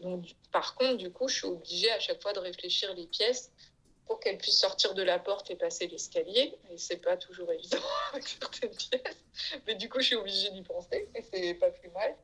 [0.00, 3.52] donc, par contre, du coup, je suis obligée à chaque fois de réfléchir les pièces
[4.06, 6.56] pour qu'elles puissent sortir de la porte et passer l'escalier.
[6.70, 7.78] Et c'est pas toujours évident
[8.12, 9.24] avec certaines pièces.
[9.66, 12.16] Mais du coup, je suis obligée d'y penser et c'est pas plus mal.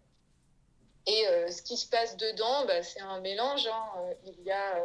[1.07, 3.66] Et ce qui se passe dedans, bah, c'est un mélange.
[3.66, 4.14] Hein.
[4.26, 4.82] Il y a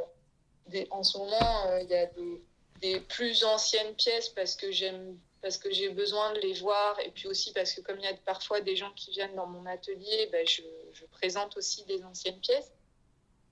[0.91, 2.41] en ce moment, il y a des,
[2.81, 7.11] des plus anciennes pièces parce que j'aime parce que j'ai besoin de les voir et
[7.11, 9.65] puis aussi parce que comme il y a parfois des gens qui viennent dans mon
[9.65, 10.61] atelier, ben je,
[11.11, 12.71] présente aussi des anciennes pièces.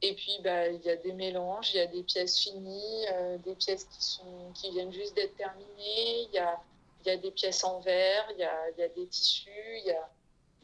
[0.02, 3.38] Et puis bah, il y a des mélanges, il y a des pièces finies, euh,
[3.40, 6.60] des pièces qui, sont, qui viennent juste d'être terminées, il y a,
[7.02, 9.50] il y a des pièces en verre, il y a, il y a des tissus,
[9.50, 10.10] il y a,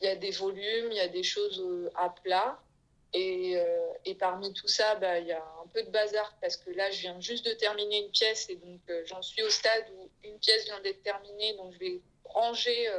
[0.04, 2.60] il y a des volumes, il y a des choses euh, à plat.
[3.14, 6.58] Et, euh, et, parmi tout ça, bah, il y a un peu de bazar parce
[6.58, 9.49] que là, je viens juste de terminer une pièce et donc euh, j'en suis au
[9.49, 11.56] stade où une pièce vient d'être terminée.
[11.56, 12.89] Donc je vais ranger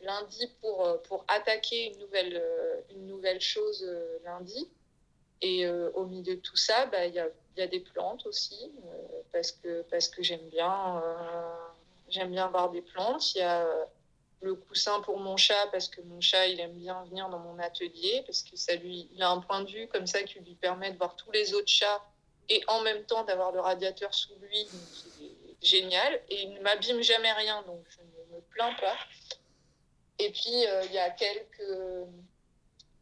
[0.00, 2.42] lundi pour, pour attaquer une nouvelle,
[2.90, 3.86] une nouvelle chose
[4.24, 4.68] lundi.
[5.42, 7.28] Et au milieu de tout ça, bah, il y, a,
[7.58, 8.72] y, a, des plantes aussi
[9.30, 11.02] parce que, parce que j'aime bien,
[12.08, 13.34] j'aime bien voir des plantes.
[13.34, 13.86] Il y a
[14.44, 17.58] le coussin pour mon chat parce que mon chat il aime bien venir dans mon
[17.58, 20.54] atelier parce que ça lui il a un point de vue comme ça qui lui
[20.54, 22.02] permet de voir tous les autres chats
[22.48, 27.02] et en même temps d'avoir le radiateur sous lui c'est génial et il ne m'abîme
[27.02, 28.96] jamais rien donc je ne me plains pas
[30.18, 32.06] et puis euh, il y a quelques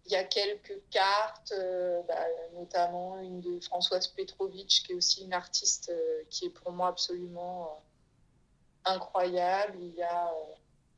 [0.07, 5.25] il y a quelques cartes, euh, bah, notamment une de Françoise Petrovitch, qui est aussi
[5.25, 7.81] une artiste euh, qui est pour moi absolument
[8.85, 9.79] incroyable.
[9.81, 10.33] Il y a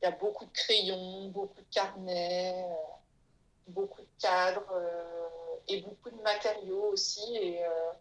[0.01, 2.75] il y a beaucoup de crayons, beaucoup de carnets, euh,
[3.67, 7.91] beaucoup de cadres euh, et beaucoup de matériaux aussi et euh,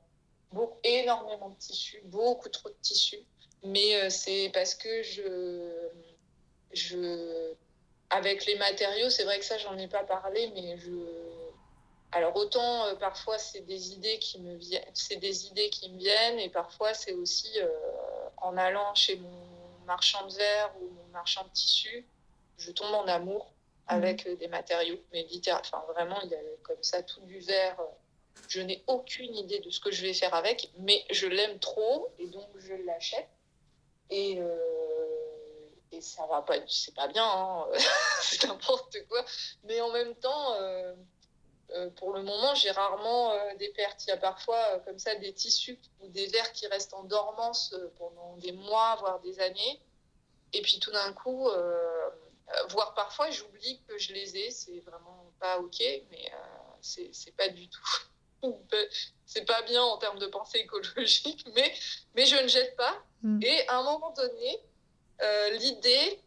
[0.53, 3.25] beaucoup, énormément de tissus, beaucoup trop de tissus.
[3.63, 5.89] Mais c'est parce que je,
[6.73, 7.55] je,
[8.11, 10.93] avec les matériaux, c'est vrai que ça, j'en ai pas parlé, mais je,
[12.13, 16.39] alors autant parfois c'est des idées qui me viennent, c'est des idées qui me viennent,
[16.41, 17.59] et parfois c'est aussi
[18.37, 19.33] en allant chez mon
[19.87, 22.07] marchand de verre ou marchand de tissu,
[22.59, 23.55] je tombe en amour
[23.87, 24.33] avec mhm.
[24.33, 24.99] euh, des matériaux.
[25.13, 27.81] Mais enfin vraiment, il y a comme ça tout du verre.
[27.81, 27.85] Euh,
[28.49, 32.13] je n'ai aucune idée de ce que je vais faire avec, mais je l'aime trop
[32.19, 33.29] et donc je l'achète.
[34.11, 34.57] Et, euh,
[35.93, 37.67] et ça va pas, c'est pas bien, hein,
[38.21, 39.25] c'est n'importe quoi.
[39.65, 40.57] Mais en même temps,
[41.97, 44.05] pour le moment, j'ai rarement des pertes.
[44.07, 47.75] Il y a parfois comme ça des tissus ou des verres qui restent en dormance
[47.97, 49.81] pendant des mois, voire des années.
[50.55, 54.51] Et puis tout d'un coup, euh, voire parfois, j'oublie que je les ai.
[54.51, 57.83] C'est vraiment pas OK, mais euh, c'est pas du tout.
[59.27, 61.75] c'est pas bien en termes de pensée écologique, mais,
[62.15, 63.03] mais je ne jette pas.
[63.23, 63.43] Mm.
[63.43, 64.61] Et à un moment donné,
[65.23, 66.21] euh, l'idée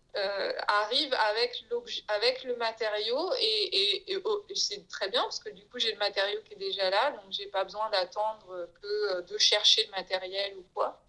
[0.68, 1.64] arrive avec,
[2.08, 6.00] avec le matériau et, et, oh, c'est très bien parce que du coup j'ai le
[6.00, 10.58] matériau qui est déjà là, donc j'ai pas besoin d'attendre que de chercher le matériel
[10.58, 11.00] ou quoi.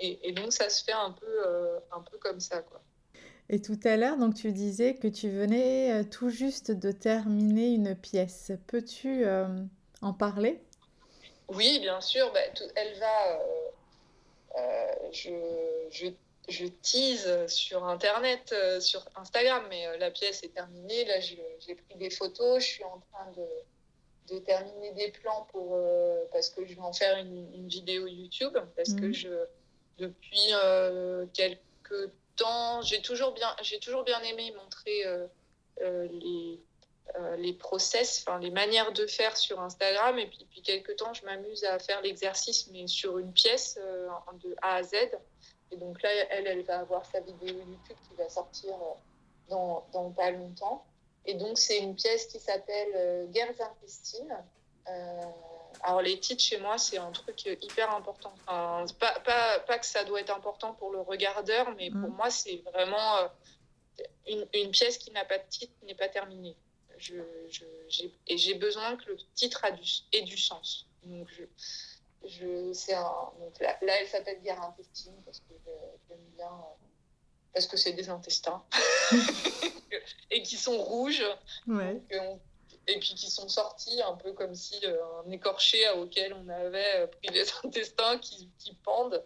[0.00, 2.80] Et, donc ça se fait un peu, un peu comme ça quoi.
[3.50, 7.68] Et tout à l'heure, donc tu disais que tu venais euh, tout juste de terminer
[7.68, 8.52] une pièce.
[8.66, 9.46] Peux-tu euh,
[10.02, 10.60] en parler?
[11.48, 12.30] Oui, bien sûr.
[12.32, 12.40] Bah,
[12.76, 13.40] elle va.
[14.56, 15.30] Euh, je,
[15.90, 16.06] je,
[16.48, 21.06] je, tease sur Internet, sur Instagram, mais la pièce est terminée.
[21.06, 22.62] Là, j'ai pris des photos.
[22.62, 23.46] Je suis en train de,
[24.28, 28.06] de terminer des plans pour, euh, parce que je vais en faire une, une vidéo
[28.06, 29.12] YouTube, parce que Mhm.
[29.12, 29.28] je,
[29.98, 35.26] depuis euh, quelques temps, j'ai toujours, bien, toujours bien aimé montrer euh,
[35.82, 36.60] euh, les,
[37.18, 40.18] euh, les process, les manières de faire sur Instagram.
[40.18, 44.56] Et puis depuis quelques temps, je m'amuse à faire l'exercice, mais sur une pièce de
[44.62, 44.94] A à Z.
[45.70, 48.74] Et donc là, elle, elle va avoir sa vidéo YouTube qui va sortir
[49.50, 50.86] dans, dans pas longtemps.
[51.26, 54.34] Et donc, c'est une pièce qui s'appelle Guerres intestines.
[55.82, 58.32] Alors, les titres chez moi, c'est un truc hyper important.
[58.46, 62.16] Enfin, pas, pas, pas que ça doit être important pour le regardeur, mais pour Mhm.
[62.16, 63.28] moi, c'est vraiment euh,
[64.26, 66.56] une, une pièce qui n'a pas de titre n'est pas terminée.
[66.98, 67.14] Je,
[67.50, 70.86] je, j'ai- et j'ai besoin que le titre a du, ait du sens.
[71.04, 71.44] Donc, je,
[72.26, 76.46] je, c'est un, donc là, là, elle s'appelle Guerre intestine parce que je- j'aime bien.
[76.50, 76.84] euh,
[77.54, 78.64] parce que c'est des intestins.
[80.30, 81.24] et qui sont rouges.
[81.66, 82.00] Ouais.
[82.12, 82.40] On-
[82.88, 86.96] et puis qui sont sortis un peu comme si euh, un écorché auquel on avait
[86.96, 89.22] euh, pris les intestins qui, qui pendent.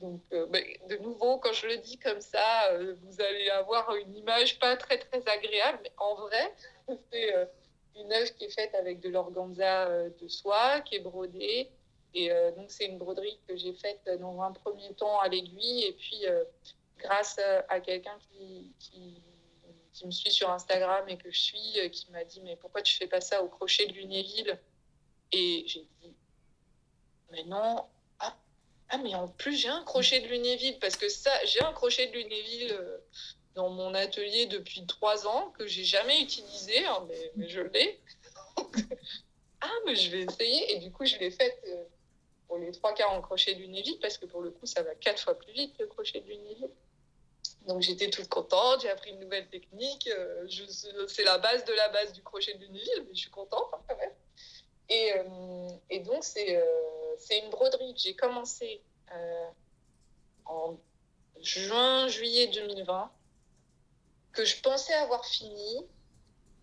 [0.00, 4.16] Donc, euh, bah, de nouveau, quand je le dis comme ça, vous allez avoir une
[4.16, 6.54] image pas très très agréable, mais en vrai,
[7.10, 7.48] c'est
[7.96, 11.70] une œuvre qui est faite avec de l'organza de soie, qui est brodée.
[12.14, 15.92] Et donc, c'est une broderie que j'ai faite dans un premier temps à l'aiguille, et
[15.92, 16.24] puis
[16.98, 17.38] grâce
[17.68, 19.22] à, quelqu'un qui,
[19.92, 22.82] qui me suit sur Instagram et que je suis, euh, qui m'a dit Mais pourquoi
[22.82, 24.58] tu fais pas ça au crochet de Lunéville?
[25.32, 26.14] Et j'ai dit
[27.30, 27.84] Mais non,
[28.18, 28.36] ah,
[28.88, 32.08] ah, mais en plus, j'ai un crochet de Lunéville, parce que ça, j'ai un crochet
[32.08, 32.98] de Lunéville euh,
[33.54, 38.00] dans mon atelier depuis trois ans que j'ai jamais utilisé, hein, mais, mais je l'ai.
[39.60, 40.74] ah, mais je vais essayer.
[40.74, 41.84] Et du coup, je l'ai faite euh,
[42.48, 44.94] pour les trois quarts en crochet de Lunéville, parce que pour le coup, ça va
[44.94, 46.70] quatre fois plus vite le crochet de Lunéville.
[47.66, 50.08] Donc j'étais toute contente, j'ai appris une nouvelle technique.
[50.08, 50.46] euh,
[51.08, 53.80] c'est la base de la base du crochet de Lunéville, mais je suis contente hein,
[53.88, 54.12] quand même.
[54.88, 58.82] Et, euh, et donc c'est euh, une broderie que j'ai commencé
[59.12, 59.48] euh,
[60.44, 60.78] en
[61.40, 63.10] juin, juillet 2020,
[64.32, 65.86] que je pensais avoir fini,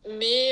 [0.07, 0.49] mais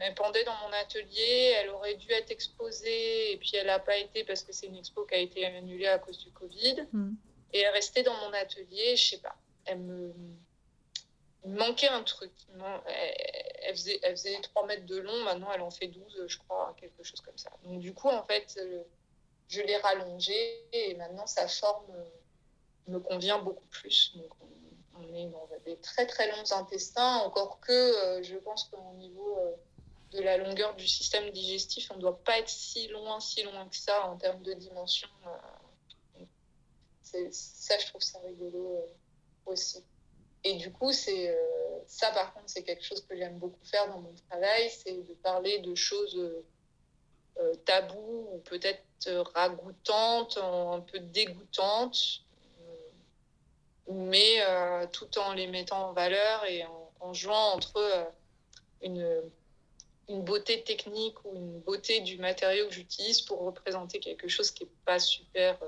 [0.00, 3.96] elle pendait dans mon atelier, elle aurait dû être exposée, et puis elle n'a pas
[3.96, 6.86] été parce que c'est une expo qui a été annulée à cause du Covid.
[6.92, 7.14] Mm.
[7.54, 9.36] Et elle restait dans mon atelier, je sais pas.
[9.64, 10.12] Elle me.
[11.46, 12.32] Manquait un truc.
[13.62, 16.74] Elle, faisait, elle faisait 3 mètres de long, maintenant elle en fait 12, je crois,
[16.80, 17.50] quelque chose comme ça.
[17.62, 18.82] Donc du coup, en fait, euh,
[19.48, 22.04] je l'ai rallongée et maintenant sa forme euh,
[22.88, 24.16] me convient beaucoup plus.
[24.98, 29.38] On, est dans des très très longs intestins, encore que euh, je pense qu'au niveau
[30.12, 33.68] de la longueur du système digestif, on ne doit pas être si loin, si loin
[33.68, 35.08] que ça en termes de dimension.
[37.30, 39.84] Ça, je trouve ça rigolo euh, aussi.
[40.44, 41.34] Et du coup, c'est euh,
[41.86, 45.14] ça, par contre, c'est quelque chose que j'aime beaucoup faire dans mon travail, c'est de
[45.14, 46.44] parler de choses euh,
[47.38, 48.82] euh, tabous ou peut-être
[49.34, 52.22] ragoûtantes, un peu dégoûtantes,
[53.90, 54.38] mais
[54.92, 56.64] tout en les mettant en valeur et
[57.00, 58.08] en, jouant entre
[58.80, 59.20] une,
[60.08, 64.70] beauté technique ou une beauté du matériau que j'utilise pour représenter quelque chose qui n'est
[64.86, 65.58] pas super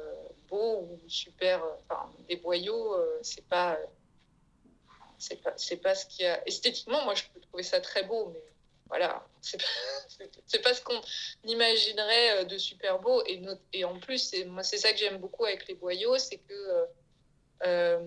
[0.49, 1.62] beau ou super.
[1.64, 3.74] euh, Enfin, des boyaux, euh, c'est pas.
[3.74, 3.86] euh,
[5.18, 6.47] c'est pas, c'est pas ce qui a.
[6.47, 8.42] Esthétiquement, moi, je peux trouver ça très beau, mais
[8.88, 11.01] voilà, c'est pas, c'est- pas ce qu'on
[11.44, 13.22] imaginerait de super beau.
[13.26, 13.40] Et,
[13.72, 16.55] et en plus, c'est, moi, c'est ça que j'aime beaucoup avec les boyaux, c'est que.
[17.64, 18.07] euh,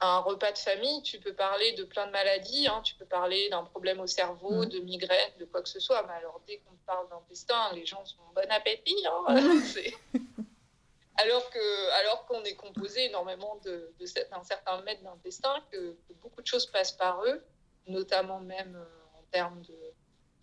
[0.00, 3.04] à un repas de famille, tu peux parler de plein de maladies, hein, tu peux
[3.06, 4.68] parler d'un problème au cerveau, Mhm.
[4.70, 8.04] de migraine, de quoi que ce soit, mais alors dès qu'on parle d'intestin, les gens
[8.04, 8.96] sont bon appétit.
[9.06, 9.24] hein,
[9.78, 9.94] c'est-
[11.16, 12.44] alors que alors qu'on
[13.04, 17.42] énormément de, de d'un certain mètre d'intestin, que, beaucoup de choses passent par eux,
[17.86, 19.74] notamment même euh, en termes de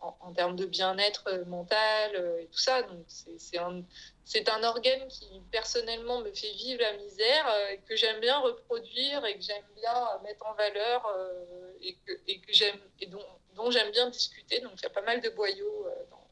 [0.01, 2.85] en, termes de bien-être euh, mental euh, et tout ça.
[3.07, 3.83] C'est, un
[4.47, 9.35] un organe qui personnellement me fait vivre la misère, et que j'aime bien reproduire et
[9.35, 11.01] que j'aime bien mettre en valeur
[11.81, 12.51] et que, et que
[12.99, 13.25] et dont,
[13.55, 14.59] dont j'aime bien discuter.
[14.59, 16.27] Donc il y a pas mal de boyaux dans,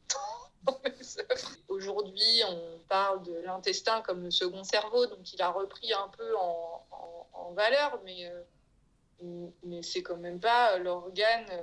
[1.68, 6.36] Aujourd'hui, on parle de l'intestin comme le second cerveau, donc il a repris un peu
[6.36, 6.82] en,
[7.52, 8.26] valeur, mais,
[9.22, 11.46] euh, mais c'est quand même pas l'organe.
[11.50, 11.62] euh,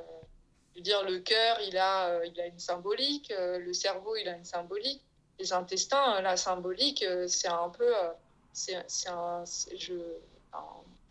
[0.74, 4.16] je veux dire, le cœur, il a, euh, il a une symbolique, euh, le cerveau,
[4.16, 5.04] il a une symbolique
[5.42, 7.96] les intestins, euh, la symbolique, euh, c'est un peu.
[7.96, 8.12] euh,
[8.54, 8.76] c'est,
[9.08, 9.44] un,
[9.78, 9.94] je,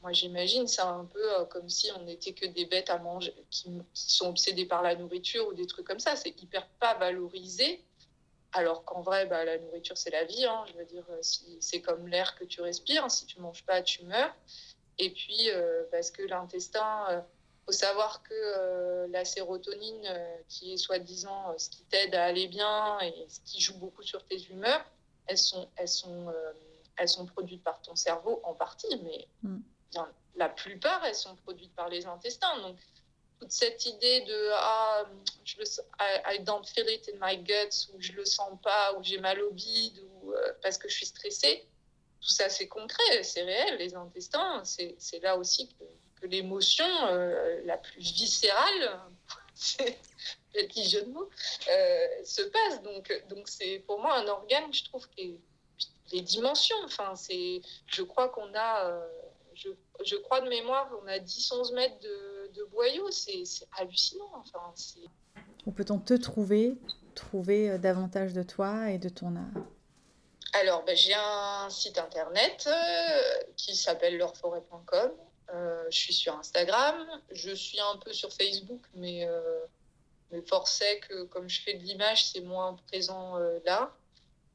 [0.03, 3.35] moi, j'imagine, c'est un peu euh, comme si on n'était que des bêtes à manger,
[3.51, 6.17] qui, sont obsédées par la nourriture ou des trucs comme ça.
[6.17, 7.85] C'est hyper pas valorisé.
[8.53, 10.45] Alors qu'en vrai, bah, la nourriture, c'est la vie.
[10.45, 10.65] hein.
[10.69, 13.11] Je veux dire, euh, si, c'est comme l'air que tu respires.
[13.11, 14.35] Si tu manges pas, tu meurs.
[14.99, 17.21] Et puis, euh, parce que l'intestin, euh,
[17.67, 20.09] faut savoir que la sérotonine,
[20.49, 24.25] qui est soi-disant ce qui t'aide à aller bien et ce qui joue beaucoup sur
[24.25, 24.85] tes humeurs,
[25.27, 26.33] elles sont, elles sont,
[26.97, 29.61] elles sont produites par ton cerveau en partie, mais mm.
[30.37, 32.59] La plupart, elles sont produites par les intestins.
[32.61, 32.77] Donc,
[33.41, 35.05] toute cette idée de ah,
[35.45, 35.65] je le,
[35.99, 39.41] I, don't feel it in my guts, ou je le sens pas, ou j'ai mal
[39.41, 41.67] au bide, ou euh, parce que je suis stressée,
[42.21, 43.79] tout ça c'est concret, c'est réel.
[43.79, 45.85] Les intestins, c'est là aussi que,
[46.21, 49.01] que l'émotion euh, la plus viscérale,
[49.55, 49.99] c'est
[50.53, 51.31] petit jeu de mots,
[51.71, 52.83] euh, se passe.
[52.83, 55.39] Donc, donc c'est pour moi un organe, je trouve, qui est
[56.13, 56.77] les dimensions.
[56.85, 59.01] Enfin, c'est, je crois qu'on a,
[59.61, 59.69] je,
[60.05, 63.11] je, crois de mémoire, on a 10-11 mètres de de boyaux.
[63.11, 63.45] C'est
[63.79, 64.31] hallucinant.
[64.35, 64.73] Enfin,
[65.67, 66.75] Où peut-on te trouver,
[67.15, 69.65] trouver euh, davantage de toi et de ton art
[70.55, 75.13] Alors, ben, j'ai un site internet euh, qui s'appelle leurforêt.com.
[75.53, 77.07] Euh, je suis sur Instagram.
[77.33, 79.27] Je suis un peu sur Facebook, mais,
[80.31, 83.93] mais forcément que comme je fais de l'image, c'est moins présent là.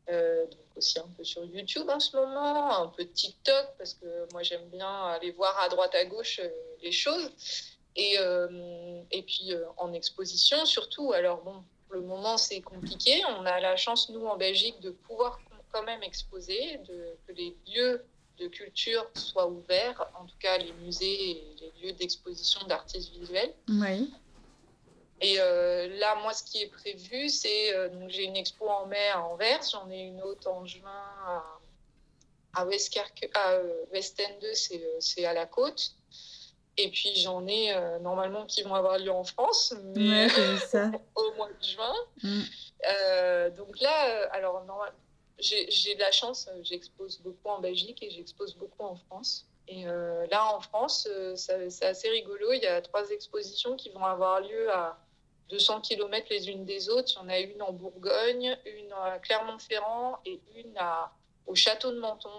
[0.08, 4.44] Donc aussi un peu sur YouTube en ce moment, un peu TikTok, parce que moi
[4.44, 6.40] j'aime bien aller voir à droite à gauche
[6.82, 7.32] les choses.
[7.96, 11.14] Et, euh, et puis euh, en exposition surtout.
[11.14, 13.22] Alors bon, le moment c'est compliqué.
[13.40, 15.40] On a la chance, nous, en Belgique, de pouvoir
[15.72, 18.04] quand même exposer, de, que les lieux
[18.38, 23.54] de culture soient ouverts, en tout cas les musées et les lieux d'exposition d'artistes visuels.
[23.70, 24.12] Oui.
[25.22, 27.74] Et euh, là, moi, ce qui est prévu, c'est
[28.08, 30.92] j'ai une expo en mai à Anvers, j'en ai une autre en juin
[31.26, 31.44] à,
[32.54, 33.60] à Westkerk, à
[33.92, 34.46] Westende,
[35.00, 35.96] c'est à la côte.
[36.78, 40.28] Et puis j'en ai euh, normalement qui vont avoir lieu en France, mais
[40.60, 40.92] ça.
[41.16, 41.94] au mois de juin.
[42.22, 42.42] Mm.
[42.88, 44.62] Euh, donc là, euh, alors
[45.40, 49.48] j'ai de la chance, j'expose beaucoup en Belgique et j'expose beaucoup en France.
[49.68, 52.54] Et là, en France, c'est assez rigolo.
[52.54, 54.96] Il y a trois expositions qui vont avoir lieu à
[55.50, 57.12] 200 km les unes des autres.
[57.16, 61.14] Il y en a une en Bourgogne, une à Clermont-Ferrand et une à,
[61.48, 62.30] au château de Menton,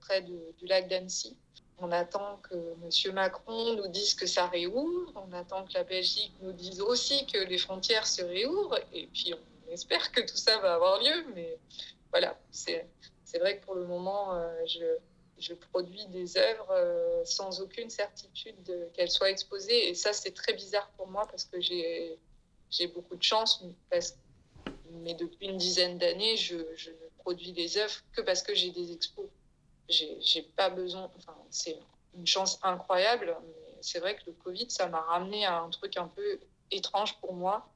[0.00, 1.36] près du lac d'Annecy.
[1.84, 3.14] On attend que M.
[3.14, 5.12] Macron nous dise que ça réouvre.
[5.16, 8.78] On attend que la Belgique nous dise aussi que les frontières se réouvrent.
[8.92, 11.24] Et puis, on espère que tout ça va avoir lieu.
[11.34, 11.58] Mais
[12.10, 12.86] voilà, c'est
[13.40, 14.84] vrai que pour le moment, euh, je,
[15.40, 19.88] je produis des œuvres euh, sans aucune certitude qu'elles soient exposées.
[19.88, 22.16] Et ça, c'est très bizarre pour moi parce que j'ai
[22.86, 23.64] beaucoup de chance.
[23.90, 24.16] Parce,
[24.90, 28.70] mais depuis une dizaine d'années, je, je ne produis des œuvres que parce que j'ai
[28.70, 29.26] des expos
[29.88, 31.10] j'ai pas besoin.
[31.16, 31.78] Enfin, c'est
[32.14, 33.36] une chance incroyable.
[33.46, 37.18] Mais c'est vrai que le Covid, ça m'a ramené à un truc un peu étrange
[37.20, 37.68] pour moi,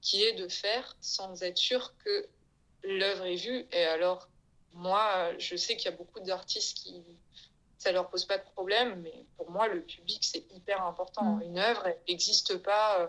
[0.00, 2.28] qui est de faire sans être sûr que
[2.84, 3.66] l'œuvre est vue.
[3.72, 4.28] Et alors,
[4.72, 7.02] moi, je sais qu'il y a beaucoup d'artistes qui
[7.78, 11.36] ça leur pose pas de problème, mais pour moi, le public, c'est hyper important.
[11.36, 11.42] Mm.
[11.42, 13.06] Une œuvre, elle n'existe pas euh,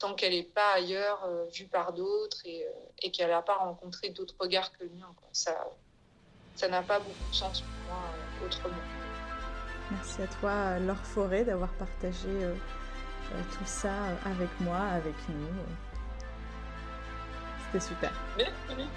[0.00, 2.70] tant qu'elle n'est pas ailleurs, euh, vue par d'autres et, euh,
[3.02, 5.12] et qu'elle n'a pas rencontré d'autres regards que le mien.
[5.16, 5.28] Quoi.
[5.32, 5.54] Ça,
[6.56, 8.02] ça n'a pas beaucoup de sens pour moi
[8.42, 8.74] euh, autrement.
[9.90, 12.54] Merci à toi, Laure Forêt, d'avoir partagé euh,
[13.32, 13.92] euh, tout ça
[14.24, 15.48] avec moi, avec nous.
[17.66, 18.12] C'était super.
[18.36, 18.88] Merci.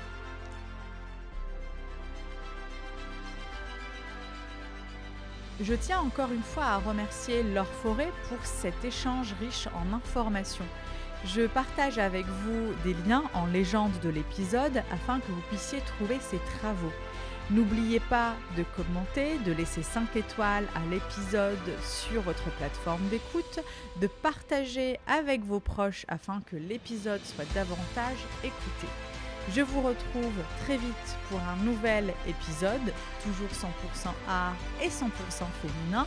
[5.62, 10.66] Je tiens encore une fois à remercier Laure Forêt pour cet échange riche en informations.
[11.26, 16.18] Je partage avec vous des liens en légende de l'épisode afin que vous puissiez trouver
[16.20, 16.92] ses travaux.
[17.50, 23.60] N'oubliez pas de commenter, de laisser 5 étoiles à l'épisode sur votre plateforme d'écoute,
[24.02, 28.88] de partager avec vos proches afin que l'épisode soit davantage écouté.
[29.54, 30.34] Je vous retrouve
[30.66, 32.94] très vite pour un nouvel épisode,
[33.24, 35.10] toujours 100% art et 100%
[35.62, 36.06] féminin.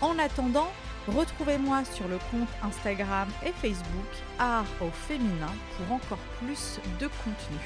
[0.00, 0.70] En attendant,
[1.08, 7.58] retrouvez-moi sur le compte Instagram et Facebook Art au féminin pour encore plus de contenu.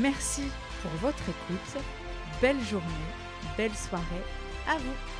[0.00, 0.44] Merci
[0.82, 1.82] pour votre écoute.
[2.40, 2.86] Belle journée,
[3.56, 4.24] belle soirée
[4.68, 5.17] à vous.